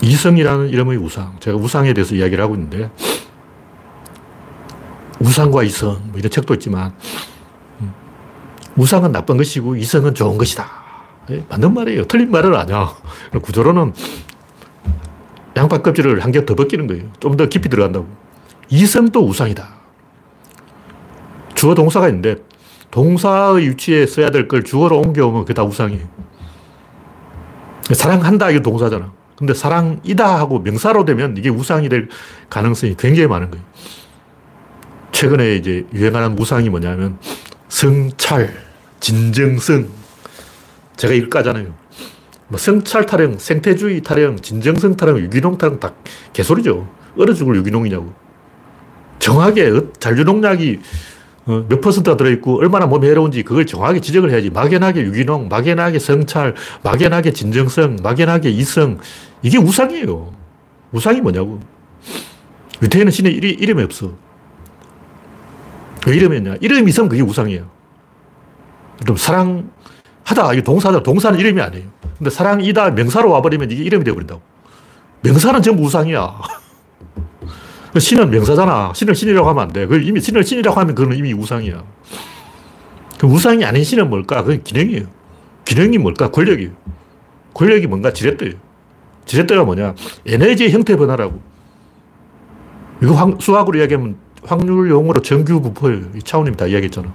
이성이라는 0.00 0.70
이름의 0.70 0.96
우상. 0.96 1.36
제가 1.40 1.58
우상에 1.58 1.92
대해서 1.92 2.14
이야기를 2.14 2.42
하고 2.42 2.54
있는데 2.54 2.90
우상과 5.20 5.62
이성 5.64 6.00
뭐 6.06 6.18
이런 6.18 6.30
책도 6.30 6.54
있지만 6.54 6.94
음, 7.82 7.92
우상은 8.76 9.12
나쁜 9.12 9.36
것이고 9.36 9.76
이성은 9.76 10.14
좋은 10.14 10.38
것이다. 10.38 10.70
네, 11.28 11.44
맞는 11.50 11.74
말이에요. 11.74 12.06
틀린 12.06 12.30
말은 12.30 12.54
아니야. 12.54 12.94
구조로는 13.42 13.92
양파 15.58 15.78
껍질을 15.82 16.20
한 16.24 16.30
개 16.32 16.44
더 16.46 16.54
벗기는 16.54 16.86
거예요. 16.86 17.04
좀 17.20 17.36
더 17.36 17.46
깊이 17.46 17.68
들어간다고. 17.68 18.06
이성도 18.70 19.26
우상이다. 19.26 19.68
주어 21.54 21.74
동사가 21.74 22.06
있는데 22.08 22.36
동사의 22.90 23.68
위치에 23.70 24.06
써야 24.06 24.30
될 24.30 24.46
걸 24.48 24.62
주어로 24.62 24.98
옮겨오면 24.98 25.42
그게 25.42 25.54
다 25.54 25.64
우상이에요. 25.64 26.06
사랑한다 27.92 28.50
이게 28.50 28.60
동사잖아. 28.60 29.12
근데 29.36 29.54
사랑이다 29.54 30.38
하고 30.38 30.58
명사로 30.60 31.04
되면 31.04 31.36
이게 31.36 31.48
우상이 31.48 31.88
될 31.88 32.08
가능성이 32.50 32.96
굉장히 32.98 33.28
많은 33.28 33.50
거예요. 33.50 33.64
최근에 35.12 35.56
이제 35.56 35.86
유행하는 35.94 36.38
우상이 36.38 36.68
뭐냐면 36.68 37.18
성찰, 37.68 38.52
진정성. 39.00 39.88
제가 40.96 41.14
이까잖아요. 41.14 41.72
뭐 42.48 42.58
성찰 42.58 43.06
타령, 43.06 43.38
생태주의 43.38 44.02
타령, 44.02 44.38
진정성 44.40 44.96
타령, 44.96 45.18
유기농 45.18 45.58
타령 45.58 45.80
다 45.80 45.92
개소리죠. 46.32 46.88
얼어 47.16 47.34
죽을 47.34 47.56
유기농이냐고. 47.56 48.12
정확하게 49.18 49.72
잔류농약이 49.98 50.80
어, 51.46 51.64
몇 51.66 51.80
퍼센트가 51.80 52.16
들어있고 52.16 52.58
얼마나 52.58 52.86
몸에 52.86 53.08
해로운지 53.08 53.42
그걸 53.42 53.64
정확하게 53.66 54.00
지적을 54.00 54.30
해야지. 54.30 54.50
막연하게 54.50 55.02
유기농, 55.02 55.48
막연하게 55.48 55.98
성찰, 55.98 56.54
막연하게 56.82 57.32
진정성, 57.32 57.96
막연하게 58.02 58.50
이성. 58.50 58.98
이게 59.42 59.56
우상이에요. 59.58 60.32
우상이 60.92 61.20
뭐냐고. 61.20 61.60
유태인은 62.82 63.10
신의 63.10 63.32
이리, 63.32 63.50
이름이 63.50 63.82
없어. 63.82 64.12
왜 66.06 66.16
이름이 66.16 66.36
있냐? 66.38 66.56
이름이 66.60 66.90
있으면 66.90 67.08
그게 67.08 67.22
우상이에요. 67.22 67.68
좀 69.06 69.16
사랑하다. 69.16 70.52
이게 70.52 70.62
동사죠. 70.62 71.02
동사는 71.02 71.38
이름이 71.38 71.60
아니에요. 71.60 71.97
근데 72.18 72.30
사랑이다 72.30 72.90
명사로 72.90 73.30
와버리면 73.30 73.70
이게 73.70 73.84
이름이 73.84 74.04
되어버린다고. 74.04 74.40
명사는 75.22 75.62
전부 75.62 75.84
우상이야. 75.84 76.40
그 77.92 77.98
신은 78.00 78.30
명사잖아. 78.30 78.92
신을 78.94 79.14
신이라고 79.14 79.48
하면 79.48 79.62
안 79.62 79.72
돼. 79.72 79.86
그 79.86 80.00
이미 80.00 80.20
신을 80.20 80.44
신이라고 80.44 80.78
하면 80.80 80.94
그건 80.94 81.16
이미 81.16 81.32
우상이야. 81.32 81.82
그 83.18 83.26
우상이 83.26 83.64
아닌 83.64 83.82
신은 83.84 84.10
뭘까? 84.10 84.42
그건 84.42 84.62
기능이에요. 84.62 85.06
기능이 85.64 85.98
뭘까? 85.98 86.30
권력이에요. 86.30 86.70
권력이 87.54 87.86
뭔가 87.86 88.12
지렛대예요. 88.12 88.54
지렛대가 89.26 89.64
뭐냐? 89.64 89.94
에너지의 90.26 90.70
형태 90.70 90.96
변화라고. 90.96 91.40
이거 93.02 93.14
황, 93.14 93.38
수학으로 93.40 93.78
이야기하면 93.78 94.16
확률 94.44 94.90
용어로 94.90 95.22
정규 95.22 95.60
분포예요. 95.60 96.06
이 96.16 96.22
차원님 96.22 96.54
다 96.56 96.66
이야기했잖아. 96.66 97.12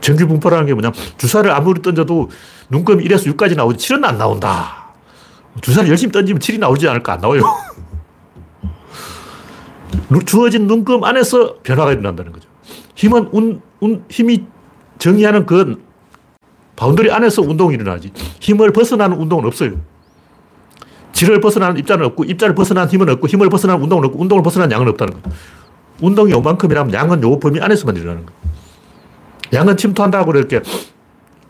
정규 0.00 0.26
분포라는 0.26 0.66
게 0.66 0.74
뭐냐? 0.74 0.92
주사를 1.16 1.50
아무리 1.50 1.82
던져도 1.82 2.30
눈금 2.70 2.98
1에서 2.98 3.34
6까지 3.34 3.56
나오지 3.56 3.94
7은 3.94 4.04
안 4.04 4.18
나온다. 4.18 4.88
주사를 5.60 5.88
열심히 5.88 6.12
던지면 6.12 6.40
7이 6.40 6.58
나오지 6.58 6.88
않을까? 6.88 7.14
안 7.14 7.20
나와요. 7.20 7.42
주어진 10.26 10.66
눈금 10.66 11.04
안에서 11.04 11.56
변화가 11.62 11.92
일어난다는 11.92 12.32
거죠. 12.32 12.48
힘은 12.94 13.28
운, 13.32 13.60
운, 13.80 14.04
힘이 14.10 14.46
정의하는 14.98 15.46
그 15.46 15.82
바운더리 16.76 17.10
안에서 17.10 17.42
운동이 17.42 17.74
일어나지. 17.74 18.12
힘을 18.40 18.72
벗어나는 18.72 19.18
운동은 19.18 19.44
없어요. 19.46 19.80
질을 21.12 21.40
벗어나는 21.40 21.78
입자는 21.78 22.06
없고, 22.06 22.24
입자를 22.24 22.54
벗어나는 22.54 22.90
힘은 22.90 23.08
없고, 23.08 23.26
힘을 23.26 23.48
벗어나는 23.48 23.82
운동은 23.82 24.04
없고, 24.04 24.20
운동을 24.20 24.44
벗어나는 24.44 24.72
양은 24.72 24.86
없다는 24.88 25.14
거예요. 25.14 25.36
운동이 26.00 26.32
요만큼이라면 26.32 26.94
양은 26.94 27.22
요 27.24 27.40
범위 27.40 27.60
안에서만 27.60 27.96
일어나는 27.96 28.26
거예요. 28.26 28.38
양은 29.52 29.76
침투한다고 29.76 30.32
이렇게 30.32 30.60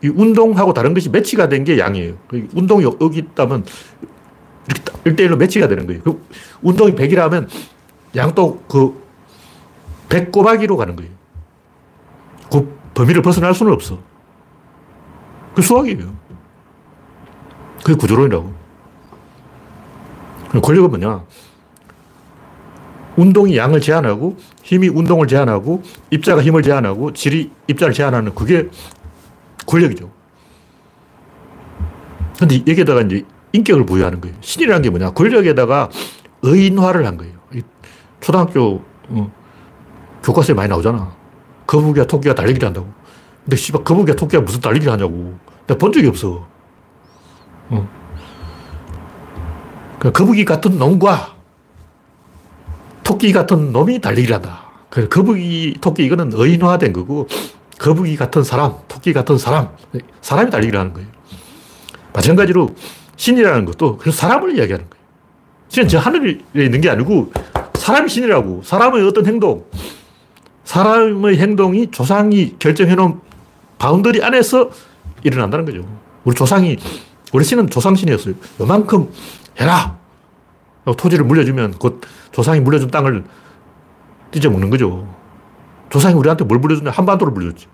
이 0.03 0.09
운동하고 0.09 0.73
다른 0.73 0.95
것이 0.95 1.09
매치가 1.11 1.49
된 1.49 1.65
게 1.65 1.79
양이에요. 1.79 2.15
그 2.29 2.49
운동이 2.55 2.85
여기 3.01 3.19
있다면 3.19 3.65
이렇게 4.69 4.93
1대1로 5.11 5.37
매치가 5.37 5.67
되는 5.69 5.87
거예요. 5.87 6.03
그 6.03 6.25
운동이 6.63 6.95
100이라면 6.95 7.49
양도 8.17 8.63
그 8.69 9.07
100 10.09 10.33
꼬박이로 10.33 10.79
가는 10.79 10.97
거예요. 10.97 11.11
그 12.51 12.79
범위를 12.95 13.21
벗어날 13.21 13.55
수는 13.55 13.75
없어. 13.75 13.99
그 15.55 15.61
수학이에요. 15.61 16.17
그게 17.85 17.95
구조론이라고. 17.95 18.55
권력은 20.63 20.89
뭐냐? 20.89 21.25
운동이 23.19 23.57
양을 23.57 23.81
제한하고 23.81 24.37
힘이 24.63 24.89
운동을 24.89 25.27
제한하고 25.27 25.83
입자가 26.11 26.41
힘을 26.41 26.63
제한하고 26.63 27.13
질이 27.13 27.51
입자를 27.67 27.93
제한하는 27.93 28.33
그게 28.33 28.69
권력이죠. 29.67 30.09
근데 32.39 32.59
여기에다가 32.61 33.01
이제 33.03 33.25
인격을 33.53 33.87
부여하는 33.87 34.21
거예요. 34.21 34.37
신이라는 34.41 34.83
게 34.83 34.91
뭐냐? 34.91 35.11
권력에다가 35.11 35.91
의인화를 36.43 37.05
한 37.05 37.17
거예요. 37.17 37.35
초등학교 38.21 38.85
어, 39.09 39.33
교과서에 40.23 40.55
많이 40.55 40.69
나오잖아. 40.69 41.13
거북이와 41.67 42.07
토끼가 42.07 42.37
달리기를 42.37 42.67
한다고. 42.69 42.87
근데 43.45 43.57
씨발 43.57 43.83
거북이와 43.83 44.15
토끼가 44.15 44.45
무슨 44.45 44.61
달리기를 44.61 44.93
하냐고. 44.93 45.37
내가 45.67 45.77
본 45.77 45.91
적이 45.91 46.07
없어. 46.07 46.47
어. 47.71 47.89
그 49.99 50.13
거북이 50.13 50.45
같은 50.45 50.79
놈과 50.79 51.38
토끼 53.09 53.33
같은 53.33 53.73
놈이 53.73 54.03
달리기를 54.03 54.37
한다. 54.37 54.67
그 54.91 55.09
거북이, 55.09 55.79
토끼 55.81 56.05
이거는 56.05 56.31
의인화된 56.35 56.93
거고 56.93 57.27
거북이 57.79 58.17
같은 58.17 58.45
사람, 58.45 58.75
토끼 58.87 59.15
같은 59.15 59.39
사람, 59.39 59.71
사람이 60.21 60.51
달리기를 60.51 60.79
하는 60.79 60.93
거예요. 60.93 61.09
마찬가지로 62.13 62.69
신이라는 63.17 63.65
것도 63.65 63.97
그래서 63.97 64.19
사람을 64.19 64.59
이야기하는 64.59 64.91
거예요. 64.91 65.05
신은 65.69 65.89
저 65.89 65.99
하늘에 65.99 66.39
있는 66.55 66.83
게 66.83 66.91
아니고 66.91 67.33
사람이 67.79 68.11
신이라고. 68.11 68.61
사람의 68.63 69.07
어떤 69.07 69.25
행동, 69.25 69.65
사람의 70.65 71.39
행동이 71.39 71.91
조상이 71.91 72.57
결정해 72.59 72.95
놓은 72.95 73.21
boundary 73.79 74.23
안에서 74.23 74.71
일어난다는 75.23 75.65
거죠. 75.65 75.89
우리 76.25 76.35
조상이, 76.35 76.77
우리 77.33 77.43
신은 77.43 77.71
조상신이었어요. 77.71 78.35
요만큼 78.61 79.11
해라! 79.59 79.98
토지를 80.95 81.25
물려주면 81.25 81.75
곧 81.79 82.01
조상이 82.33 82.61
물려준 82.61 82.91
땅을 82.91 83.25
찢어먹는 84.33 84.71
거죠. 84.71 85.09
조상이 85.91 86.15
우리한테 86.15 86.45
뭘 86.45 86.59
물려주냐? 86.59 86.91
한반도를 86.91 87.33
물려줬지. 87.33 87.67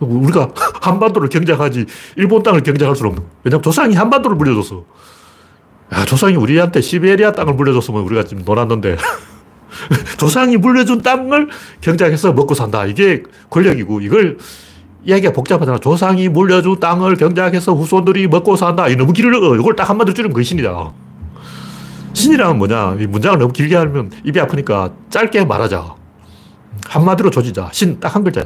우리가 0.00 0.50
한반도를 0.80 1.28
경작하지 1.28 1.86
일본 2.16 2.42
땅을 2.42 2.62
경작할 2.62 2.96
수는 2.96 3.10
없는 3.10 3.24
왜냐면 3.44 3.62
조상이 3.62 3.94
한반도를 3.94 4.36
물려줬어. 4.36 4.84
야, 5.94 6.04
조상이 6.04 6.36
우리한테 6.36 6.80
시베리아 6.80 7.32
땅을 7.32 7.54
물려줬으면 7.54 8.02
우리가 8.02 8.24
지금 8.24 8.44
놀았는데 8.44 8.96
조상이 10.18 10.56
물려준 10.56 11.02
땅을 11.02 11.48
경작해서 11.80 12.32
먹고 12.32 12.54
산다. 12.54 12.86
이게 12.86 13.22
권력이고 13.50 14.00
이걸 14.00 14.38
이야기가 15.04 15.32
복잡하잖아. 15.32 15.78
조상이 15.78 16.28
물려준 16.28 16.78
땅을 16.78 17.16
경작해서 17.16 17.74
후손들이 17.74 18.28
먹고 18.28 18.56
산다. 18.56 18.88
이 18.88 18.96
너무 18.96 19.12
길어. 19.12 19.56
이걸 19.56 19.74
딱 19.74 19.90
한마디로 19.90 20.14
줄이면 20.14 20.32
그게 20.32 20.44
신이다. 20.44 20.92
신이란 22.14 22.58
뭐냐. 22.58 22.96
이 23.00 23.06
문장을 23.06 23.38
너무 23.38 23.52
길게 23.52 23.76
하면 23.76 24.10
입이 24.24 24.38
아프니까 24.40 24.92
짧게 25.10 25.44
말하자. 25.44 25.94
한마디로 26.88 27.30
조지자. 27.30 27.70
신 27.72 27.98
딱 28.00 28.14
한 28.14 28.24
글자야. 28.24 28.44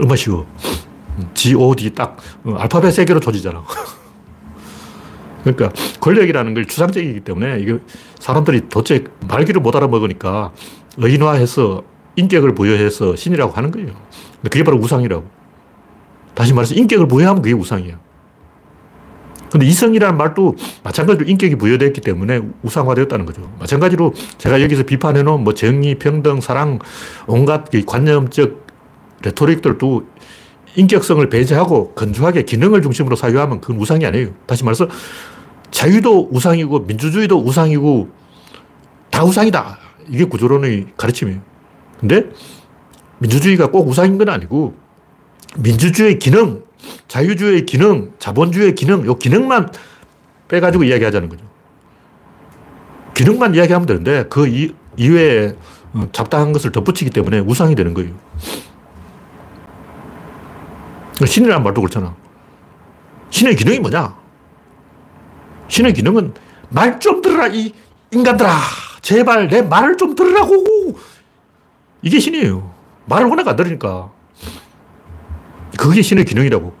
얼마 0.00 0.16
쉬워. 0.16 0.46
G-O-D 1.34 1.90
딱 1.94 2.16
어, 2.44 2.54
알파벳 2.58 2.92
세 2.92 3.04
개로 3.04 3.20
조지잖아. 3.20 3.62
그러니까 5.44 5.70
권력이라는 6.00 6.54
걸 6.54 6.66
추상적이기 6.66 7.20
때문에 7.20 7.58
이게 7.60 7.78
사람들이 8.20 8.68
도대체 8.68 9.04
말귀를 9.28 9.60
못 9.60 9.74
알아먹으니까 9.76 10.52
의인화해서 10.96 11.82
인격을 12.16 12.54
부여해서 12.54 13.16
신이라고 13.16 13.52
하는 13.52 13.70
거예요. 13.70 13.90
그게 14.42 14.62
바로 14.64 14.78
우상이라고. 14.78 15.24
다시 16.34 16.54
말해서 16.54 16.74
인격을 16.74 17.08
부여하면 17.08 17.42
그게 17.42 17.54
우상이야. 17.54 17.98
근데 19.52 19.66
이성이라는 19.66 20.16
말도 20.16 20.56
마찬가지로 20.82 21.28
인격이 21.28 21.56
부여됐기 21.56 22.00
때문에 22.00 22.40
우상화되었다는 22.62 23.26
거죠. 23.26 23.52
마찬가지로 23.60 24.14
제가 24.38 24.62
여기서 24.62 24.84
비판해 24.84 25.22
놓은 25.22 25.44
뭐 25.44 25.52
정의, 25.52 25.96
평등, 25.96 26.40
사랑, 26.40 26.78
온갖 27.26 27.66
관념적 27.84 28.66
레토릭들도 29.22 30.06
인격성을 30.74 31.28
배제하고 31.28 31.92
건조하게 31.92 32.44
기능을 32.44 32.80
중심으로 32.80 33.14
사유하면 33.14 33.60
그건 33.60 33.76
우상이 33.76 34.06
아니에요. 34.06 34.30
다시 34.46 34.64
말해서 34.64 34.88
자유도 35.70 36.30
우상이고 36.32 36.80
민주주의도 36.80 37.38
우상이고 37.38 38.08
다 39.10 39.22
우상이다. 39.22 39.78
이게 40.08 40.24
구조론의 40.24 40.86
가르침이에요. 40.96 41.40
근데 42.00 42.24
민주주의가 43.18 43.70
꼭 43.70 43.86
우상인 43.86 44.16
건 44.16 44.30
아니고 44.30 44.74
민주주의 45.58 46.18
기능, 46.18 46.62
자유주의 47.08 47.66
기능, 47.66 48.12
자본주의 48.18 48.74
기능, 48.74 49.04
요 49.06 49.16
기능만 49.16 49.70
빼가지고 50.48 50.84
이야기하자는 50.84 51.28
거죠. 51.28 51.44
기능만 53.14 53.54
이야기하면 53.54 53.86
되는데 53.86 54.24
그 54.28 54.46
이외에 54.96 55.54
어, 55.94 56.08
잡다한 56.12 56.52
것을 56.52 56.72
덧붙이기 56.72 57.10
때문에 57.10 57.40
우상이 57.40 57.74
되는 57.74 57.92
거예요. 57.94 58.14
신이라는 61.24 61.62
말도 61.62 61.80
그렇잖아. 61.82 62.14
신의 63.30 63.56
기능이 63.56 63.78
뭐냐? 63.80 64.16
신의 65.68 65.92
기능은 65.94 66.34
말 66.70 66.98
좀 66.98 67.20
들어라, 67.20 67.48
이 67.48 67.72
인간들아. 68.10 68.50
제발 69.02 69.48
내 69.48 69.62
말을 69.62 69.96
좀 69.96 70.14
들으라고. 70.14 70.98
이게 72.02 72.18
신이에요. 72.18 72.72
말을 73.06 73.26
워낙 73.26 73.46
안 73.46 73.56
들으니까. 73.56 74.10
그게 75.76 76.02
신의 76.02 76.24
기능이라고. 76.24 76.72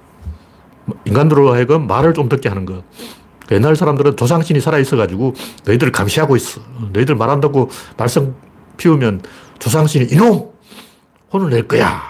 인간들로 1.04 1.52
하여금 1.52 1.86
말을 1.86 2.14
좀 2.14 2.28
듣게 2.28 2.48
하는 2.48 2.66
것. 2.66 2.84
옛날 3.50 3.76
사람들은 3.76 4.16
조상신이 4.16 4.60
살아있어가지고 4.60 5.34
너희들을 5.66 5.92
감시하고 5.92 6.36
있어. 6.36 6.60
너희들 6.92 7.14
말한다고 7.16 7.70
말썽 7.96 8.32
피우면 8.76 9.22
조상신이 9.58 10.06
이놈! 10.10 10.50
혼을 11.32 11.50
낼 11.50 11.66
거야. 11.68 12.02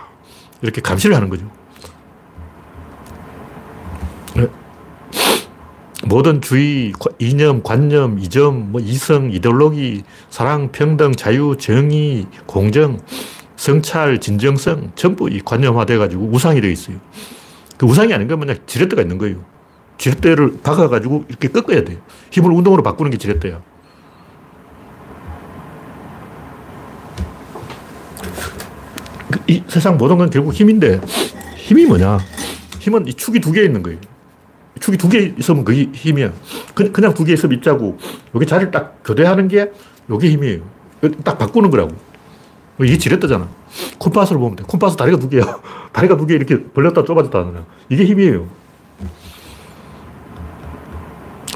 이렇게 0.63 0.81
감시를 0.81 1.15
하는 1.17 1.29
거죠. 1.29 1.51
모든 6.05 6.41
주의, 6.41 6.93
이념, 7.21 7.63
관념, 7.63 8.19
이점, 8.19 8.73
뭐 8.73 8.81
이성, 8.81 9.31
이데올로기, 9.33 10.03
사랑, 10.31 10.73
평등, 10.73 11.13
자유, 11.13 11.57
정의, 11.59 12.27
공정, 12.47 12.99
성찰, 13.63 14.19
진정성 14.19 14.91
전부 14.97 15.31
이 15.31 15.41
관념화돼가지고 15.41 16.31
우상이 16.33 16.61
되어 16.61 16.69
있어요. 16.73 16.97
그 17.79 17.87
우상이 17.87 18.13
아닌 18.13 18.27
건 18.27 18.39
뭐냐 18.39 18.55
지렛대가 18.67 19.03
있는 19.03 19.19
거예요. 19.19 19.45
지렛대를 19.99 20.63
박아가지고 20.65 21.27
이렇게 21.29 21.47
꺾어야 21.47 21.85
돼요. 21.85 21.99
힘을 22.33 22.51
운동으로 22.51 22.83
바꾸는 22.83 23.13
게 23.13 23.19
지렛대야. 23.19 23.63
그이 29.31 29.63
세상 29.69 29.97
모든 29.97 30.19
건 30.19 30.29
결국 30.29 30.53
힘인데 30.53 31.01
힘이 31.57 31.87
뭐냐? 31.87 32.19
힘은 32.81 33.07
이 33.07 33.15
축이 33.15 33.39
두 33.41 33.53
개 33.53 33.63
있는 33.63 33.85
거예요. 33.85 34.01
축이 34.81 34.97
두 34.99 35.09
개 35.09 35.33
있으면 35.39 35.65
그게 35.65 35.89
힘이야. 35.93 36.33
그, 36.75 36.91
그냥 36.91 37.15
두 37.15 37.25
개 37.25 37.33
있으면 37.35 37.57
입자고, 37.59 37.97
여기 38.35 38.45
자리를 38.45 38.73
딱 38.73 39.01
교대하는 39.05 39.47
게 39.47 39.71
이게 40.13 40.31
힘이에요. 40.31 40.63
딱 41.23 41.39
바꾸는 41.39 41.71
거라고. 41.71 42.12
이게 42.81 42.97
지렛대잖아. 42.99 43.49
콤파스를 43.99 44.39
보면 44.41 44.57
돼. 44.57 44.65
콤파스 44.65 44.97
다리가 44.97 45.19
두 45.19 45.29
개야. 45.29 45.43
다리가 45.93 46.17
두 46.17 46.27
개 46.27 46.35
이렇게 46.35 46.63
벌렸다 46.65 47.05
좁아졌다 47.05 47.39
하는 47.39 47.63
이게 47.89 48.05
힘이에요. 48.05 48.47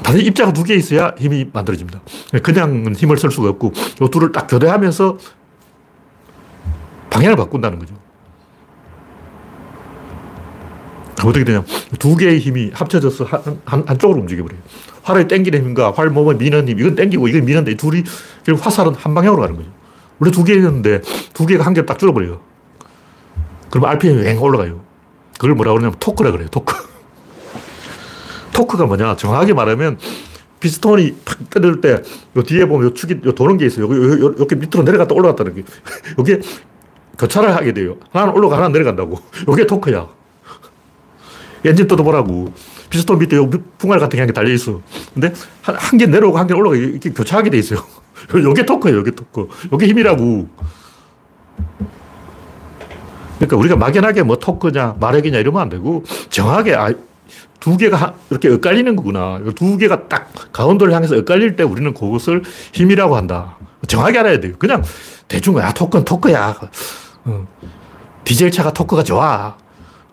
다시 0.03 0.19
입자가 0.23 0.53
두 0.53 0.63
개 0.63 0.73
있어야 0.75 1.13
힘이 1.17 1.49
만들어집니다. 1.51 1.99
그냥 2.41 2.93
힘을 2.95 3.17
쓸 3.17 3.29
수가 3.31 3.49
없고, 3.49 3.73
이 4.01 4.09
둘을 4.09 4.31
딱 4.31 4.47
교대하면서 4.47 5.17
방향을 7.09 7.35
바꾼다는 7.35 7.79
거죠. 7.79 7.95
어떻게 11.25 11.43
되냐. 11.43 11.63
두 11.99 12.15
개의 12.15 12.39
힘이 12.39 12.69
합쳐져서 12.73 13.25
한, 13.25 13.59
한, 13.65 13.83
한쪽으로 13.87 14.19
움직여버려요. 14.21 14.59
활을 15.03 15.27
땡기는 15.27 15.59
힘과 15.61 15.91
활 15.91 16.09
몸을 16.09 16.35
미는 16.35 16.69
힘, 16.69 16.79
이건 16.79 16.95
땡기고 16.95 17.27
이건 17.27 17.43
미는데 17.45 17.75
둘이 17.75 18.03
결국 18.45 18.65
화살은 18.65 18.93
한 18.93 19.13
방향으로 19.13 19.41
가는 19.41 19.55
거죠. 19.57 19.69
원래 20.19 20.31
두 20.31 20.43
개였는데 20.43 21.01
두 21.33 21.45
개가 21.45 21.65
한 21.65 21.73
개로 21.73 21.85
딱 21.85 21.99
줄어버려요. 21.99 22.39
그럼 23.69 23.85
RPM이 23.85 24.23
왱 24.23 24.41
올라가요. 24.41 24.81
그걸 25.33 25.53
뭐라고 25.55 25.75
그러냐면 25.77 25.97
토크라 25.99 26.31
그래요, 26.31 26.47
토크. 26.49 26.73
토크가 28.53 28.85
뭐냐. 28.85 29.15
정확하게 29.17 29.53
말하면 29.53 29.97
피스톤이 30.59 31.17
탁 31.23 31.49
때릴 31.51 31.81
때, 31.81 32.01
요 32.35 32.43
뒤에 32.43 32.65
보면 32.65 32.87
요 32.87 32.93
축이, 32.93 33.19
요 33.25 33.35
도는 33.35 33.57
게 33.57 33.67
있어요. 33.67 33.85
요, 33.85 34.19
요, 34.19 34.29
렇게 34.37 34.55
밑으로 34.55 34.81
내려갔다 34.83 35.13
올라갔다는 35.13 35.53
게. 35.53 35.63
요게 36.17 36.39
교차를 37.19 37.55
하게 37.55 37.73
돼요. 37.73 37.97
하나는 38.11 38.33
올라가, 38.33 38.55
하나는 38.57 38.71
내려간다고. 38.73 39.19
요게 39.47 39.67
토크야. 39.67 40.07
엔진 41.65 41.87
뜯어보라고. 41.87 42.53
피스톤 42.89 43.19
밑에 43.19 43.37
풍알 43.77 43.99
같은 43.99 44.15
게 44.17 44.21
한 44.21 44.27
개 44.27 44.33
달려있어. 44.33 44.81
근데 45.13 45.33
한 45.61 45.97
개 45.99 46.05
내려오고 46.07 46.37
한 46.39 46.47
개 46.47 46.53
올라가 46.55 46.75
이렇게 46.75 47.11
교차하게 47.11 47.49
돼 47.51 47.57
있어요. 47.59 47.83
요게 48.33 48.65
토크예요, 48.65 48.97
요게 48.97 49.11
토크. 49.11 49.47
요게 49.71 49.87
힘이라고. 49.87 50.47
그러니까 53.37 53.57
우리가 53.57 53.75
막연하게 53.75 54.23
뭐 54.23 54.37
토크냐, 54.37 54.95
마력이냐 54.99 55.37
이러면 55.39 55.61
안 55.61 55.69
되고 55.69 56.03
정확하게 56.29 56.75
아, 56.75 56.91
두 57.59 57.77
개가 57.77 58.15
이렇게 58.29 58.49
엇갈리는 58.49 58.95
거구나. 58.95 59.39
두 59.55 59.77
개가 59.77 60.07
딱 60.07 60.31
가운데를 60.51 60.93
향해서 60.93 61.17
엇갈릴 61.17 61.55
때 61.55 61.63
우리는 61.63 61.93
그것을 61.93 62.43
힘이라고 62.73 63.15
한다. 63.15 63.57
정확히 63.87 64.17
알아야 64.17 64.39
돼요. 64.39 64.53
그냥 64.57 64.83
대충, 65.27 65.57
야, 65.57 65.71
토크는 65.71 66.05
토크야. 66.05 66.55
어. 67.25 67.47
디젤 68.23 68.51
차가 68.51 68.71
토크가 68.71 69.03
좋아. 69.03 69.55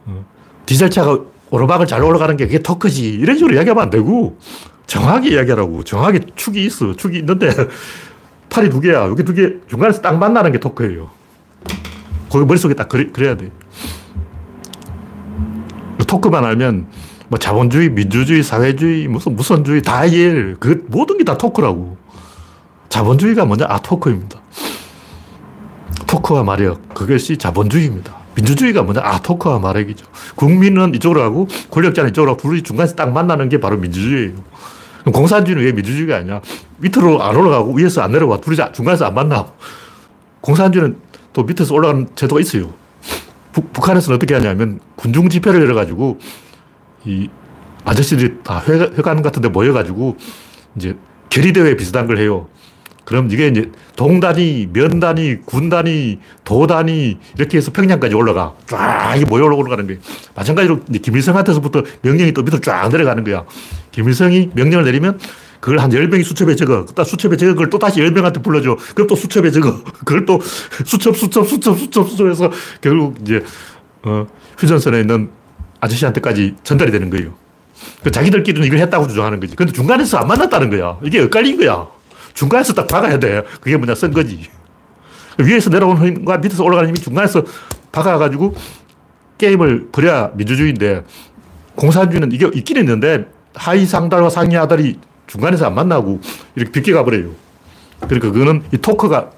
어. 0.06 0.24
디젤 0.66 0.90
차가 0.90 1.18
오르막을 1.50 1.86
잘 1.86 2.02
올라가는 2.02 2.36
게 2.36 2.46
그게 2.46 2.58
토크지. 2.58 3.08
이런 3.08 3.36
식으로 3.36 3.54
이야기하면 3.54 3.84
안 3.84 3.90
되고, 3.90 4.38
정확히 4.86 5.32
이야기하라고. 5.32 5.84
정확히 5.84 6.20
축이 6.34 6.64
있어. 6.66 6.94
축이 6.94 7.18
있는데, 7.18 7.50
팔이 8.50 8.70
두 8.70 8.80
개야. 8.80 9.04
여기 9.06 9.22
두 9.24 9.34
개, 9.34 9.54
중간에서 9.68 10.00
딱 10.00 10.18
만나는 10.18 10.52
게 10.52 10.58
토크예요. 10.60 11.10
거기 12.30 12.44
머릿속에 12.44 12.74
딱 12.74 12.88
그래, 12.88 13.08
그래야 13.12 13.36
돼. 13.36 13.50
토크만 16.06 16.44
알면, 16.44 16.86
뭐 17.28 17.38
자본주의, 17.38 17.88
민주주의, 17.90 18.42
사회주의, 18.42 19.08
무슨 19.08 19.34
무선주의 19.36 19.82
다 19.82 20.04
이해. 20.04 20.54
그 20.60 20.84
모든 20.88 21.18
게 21.18 21.24
다 21.24 21.36
토크라고. 21.38 21.96
자본주의가 22.88 23.44
뭐냐? 23.44 23.66
아, 23.68 23.78
토크입니다. 23.80 24.40
토크와 26.06 26.44
마력. 26.44 26.94
그것이 26.94 27.36
자본주의입니다. 27.38 28.14
민주주의가 28.36 28.82
뭐냐? 28.82 29.00
아, 29.02 29.20
토크와 29.20 29.58
마력이죠. 29.58 30.06
국민은 30.36 30.94
이쪽으로 30.94 31.20
가고 31.22 31.48
권력자는 31.70 32.10
이쪽으로 32.10 32.36
가고 32.36 32.48
둘이 32.48 32.62
중간에서 32.62 32.94
딱 32.94 33.12
만나는 33.12 33.48
게 33.48 33.58
바로 33.58 33.78
민주주의예요. 33.78 34.34
공산주의는 35.12 35.64
왜 35.64 35.72
민주주의가 35.72 36.16
아니냐? 36.16 36.40
밑으로 36.78 37.22
안 37.22 37.36
올라가고 37.36 37.74
위에서 37.74 38.02
안 38.02 38.12
내려와. 38.12 38.40
둘이 38.40 38.56
중간에서 38.72 39.06
안 39.06 39.14
만나. 39.14 39.46
공산주의는 40.40 40.98
또 41.32 41.42
밑에서 41.42 41.74
올라가는 41.74 42.08
제도가 42.14 42.40
있어요. 42.40 42.72
북, 43.52 43.72
북한에서는 43.72 44.16
어떻게 44.16 44.34
하냐면 44.34 44.80
군중 44.96 45.28
집회를 45.28 45.62
열어가지고 45.62 46.18
이 47.04 47.28
아저씨들이 47.84 48.38
다 48.42 48.62
회, 48.66 48.72
회관 48.74 49.22
같은 49.22 49.42
데 49.42 49.48
모여가지고 49.48 50.16
이제 50.76 50.96
결의대회 51.30 51.76
비슷한 51.76 52.06
걸 52.06 52.18
해요. 52.18 52.48
그럼 53.04 53.28
이게 53.30 53.48
이제 53.48 53.70
동단위, 53.96 54.68
면단위, 54.72 55.38
군단위, 55.44 56.18
도단위 56.44 57.18
이렇게 57.36 57.58
해서 57.58 57.70
평양까지 57.70 58.14
올라가. 58.14 58.54
쫙 58.66 59.16
모여 59.28 59.44
올라가는 59.44 59.86
거예요. 59.86 60.00
마찬가지로 60.34 60.80
김일성한테서부터 61.02 61.82
명령이 62.02 62.32
또 62.32 62.42
밑으로 62.42 62.60
쫙 62.60 62.88
내려가는 62.90 63.22
거야. 63.24 63.44
김일성이 63.92 64.50
명령을 64.54 64.84
내리면 64.84 65.18
그걸 65.60 65.78
한 65.78 65.90
10명이 65.90 66.24
수첩에 66.24 66.56
적어. 66.56 66.84
또 66.94 67.04
수첩에 67.04 67.36
적어. 67.36 67.52
그걸 67.52 67.70
또 67.70 67.78
다시 67.78 68.00
10명한테 68.00 68.42
불러줘. 68.42 68.76
그걸 68.88 69.06
또 69.06 69.16
수첩에 69.16 69.50
적어. 69.50 69.82
그걸 70.04 70.26
또 70.26 70.40
수첩, 70.84 71.16
수첩, 71.16 71.46
수첩, 71.48 71.78
수첩, 71.78 72.08
수첩 72.08 72.28
해서 72.28 72.50
결국 72.80 73.16
이제, 73.22 73.42
어, 74.02 74.26
휴전선에 74.58 75.00
있는 75.00 75.30
아저씨한테까지 75.80 76.56
전달이 76.64 76.90
되는 76.90 77.08
거예요. 77.10 77.34
그 78.02 78.10
자기들끼리는 78.10 78.66
이걸 78.66 78.78
했다고 78.80 79.08
주장하는 79.08 79.40
거지. 79.40 79.56
근데 79.56 79.72
중간에서 79.72 80.18
안 80.18 80.28
만났다는 80.28 80.70
거야. 80.70 80.98
이게 81.02 81.20
엇갈린 81.20 81.56
거야. 81.58 81.86
중간에서 82.34 82.74
딱 82.74 82.86
박아야 82.86 83.18
돼. 83.18 83.42
그게 83.60 83.76
뭐냐, 83.76 83.94
쓴 83.94 84.12
거지. 84.12 84.48
위에서 85.38 85.70
내려오는 85.70 86.04
힘과 86.04 86.38
밑에서 86.38 86.62
올라가는 86.62 86.88
힘이 86.88 87.00
중간에서 87.00 87.42
박아가지고 87.90 88.54
게임을 89.38 89.88
버려야 89.90 90.30
민주주의인데 90.34 91.04
공산주의는 91.74 92.30
이게 92.32 92.48
있긴 92.54 92.76
있는데 92.78 93.26
하위 93.54 93.84
상달과 93.86 94.30
상위 94.30 94.54
하달이 94.54 94.98
중간에서 95.26 95.66
안 95.66 95.74
만나고 95.74 96.20
이렇게 96.54 96.70
비껴가 96.70 97.04
버려요. 97.04 97.30
그러니까 98.00 98.30
그거는 98.30 98.62
이 98.72 98.76
토크가 98.76 99.30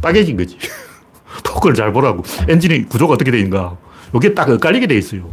빠개진 0.00 0.36
거지. 0.36 0.58
토크를 1.44 1.74
잘 1.74 1.92
보라고. 1.92 2.22
엔진이 2.48 2.88
구조가 2.88 3.14
어떻게 3.14 3.30
되는가. 3.30 3.76
이게 4.14 4.34
딱 4.34 4.48
엇갈리게 4.48 4.86
돼 4.86 4.96
있어요. 4.96 5.28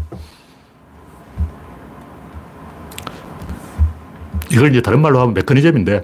이걸 4.52 4.72
이제 4.72 4.82
다른 4.82 5.02
말로 5.02 5.20
하면 5.22 5.34
메커니즘인데, 5.34 6.04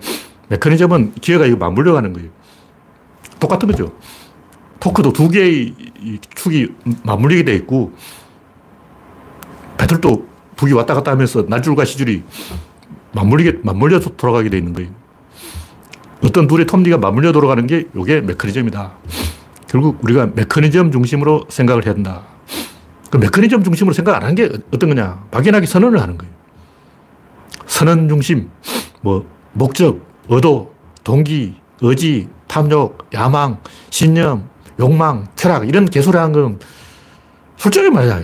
메커니즘은 0.50 1.14
기회가 1.16 1.46
이거 1.46 1.58
맞물려 1.58 1.94
가는 1.94 2.14
거예요. 2.14 2.30
똑같은 3.40 3.68
거죠. 3.70 3.94
토크도 4.80 5.14
두 5.14 5.30
개의 5.30 5.74
축이 6.36 6.70
맞물리게 7.04 7.44
돼 7.44 7.56
있고, 7.56 7.94
배틀도 9.78 10.28
두 10.56 10.66
개 10.68 10.74
왔다 10.74 10.94
갔다 10.96 11.12
하면서 11.12 11.44
날줄과 11.48 11.86
시줄이 11.86 12.24
맞물리게, 13.14 13.60
맞물려서 13.64 14.16
돌아가게 14.16 14.50
돼 14.50 14.58
있는 14.58 14.74
거예요. 14.74 14.90
어떤 16.24 16.48
둘의 16.48 16.66
톱니가 16.66 16.98
맞물려 16.98 17.32
돌아가는 17.32 17.66
게 17.68 17.88
이게 17.96 18.22
메커니즘이다. 18.22 18.92
결국 19.68 20.04
우리가 20.04 20.28
메커니즘 20.34 20.92
중심으로 20.92 21.46
생각을 21.50 21.86
해야 21.86 21.94
된다. 21.94 22.24
그 23.12 23.18
메커니즘 23.18 23.64
중심으로 23.64 23.94
생각 23.94 24.16
안 24.16 24.24
하는 24.24 24.36
게 24.36 24.50
어떤 24.74 24.90
거냐. 24.90 25.26
막연하게 25.32 25.68
선언을 25.68 26.02
하는 26.02 26.18
거예요. 26.18 26.34
선언 27.68 28.10
중심, 28.10 28.50
뭐, 29.02 29.28
목적, 29.54 30.07
의도, 30.30 30.74
동기, 31.04 31.56
의지, 31.82 32.28
탐욕, 32.48 33.08
야망, 33.14 33.60
신념, 33.90 34.50
욕망, 34.80 35.28
쾌락, 35.36 35.68
이런 35.68 35.86
개소리 35.86 36.18
하는 36.18 36.32
건 36.34 36.60
솔직히 37.58 37.90
말이야. 37.90 38.22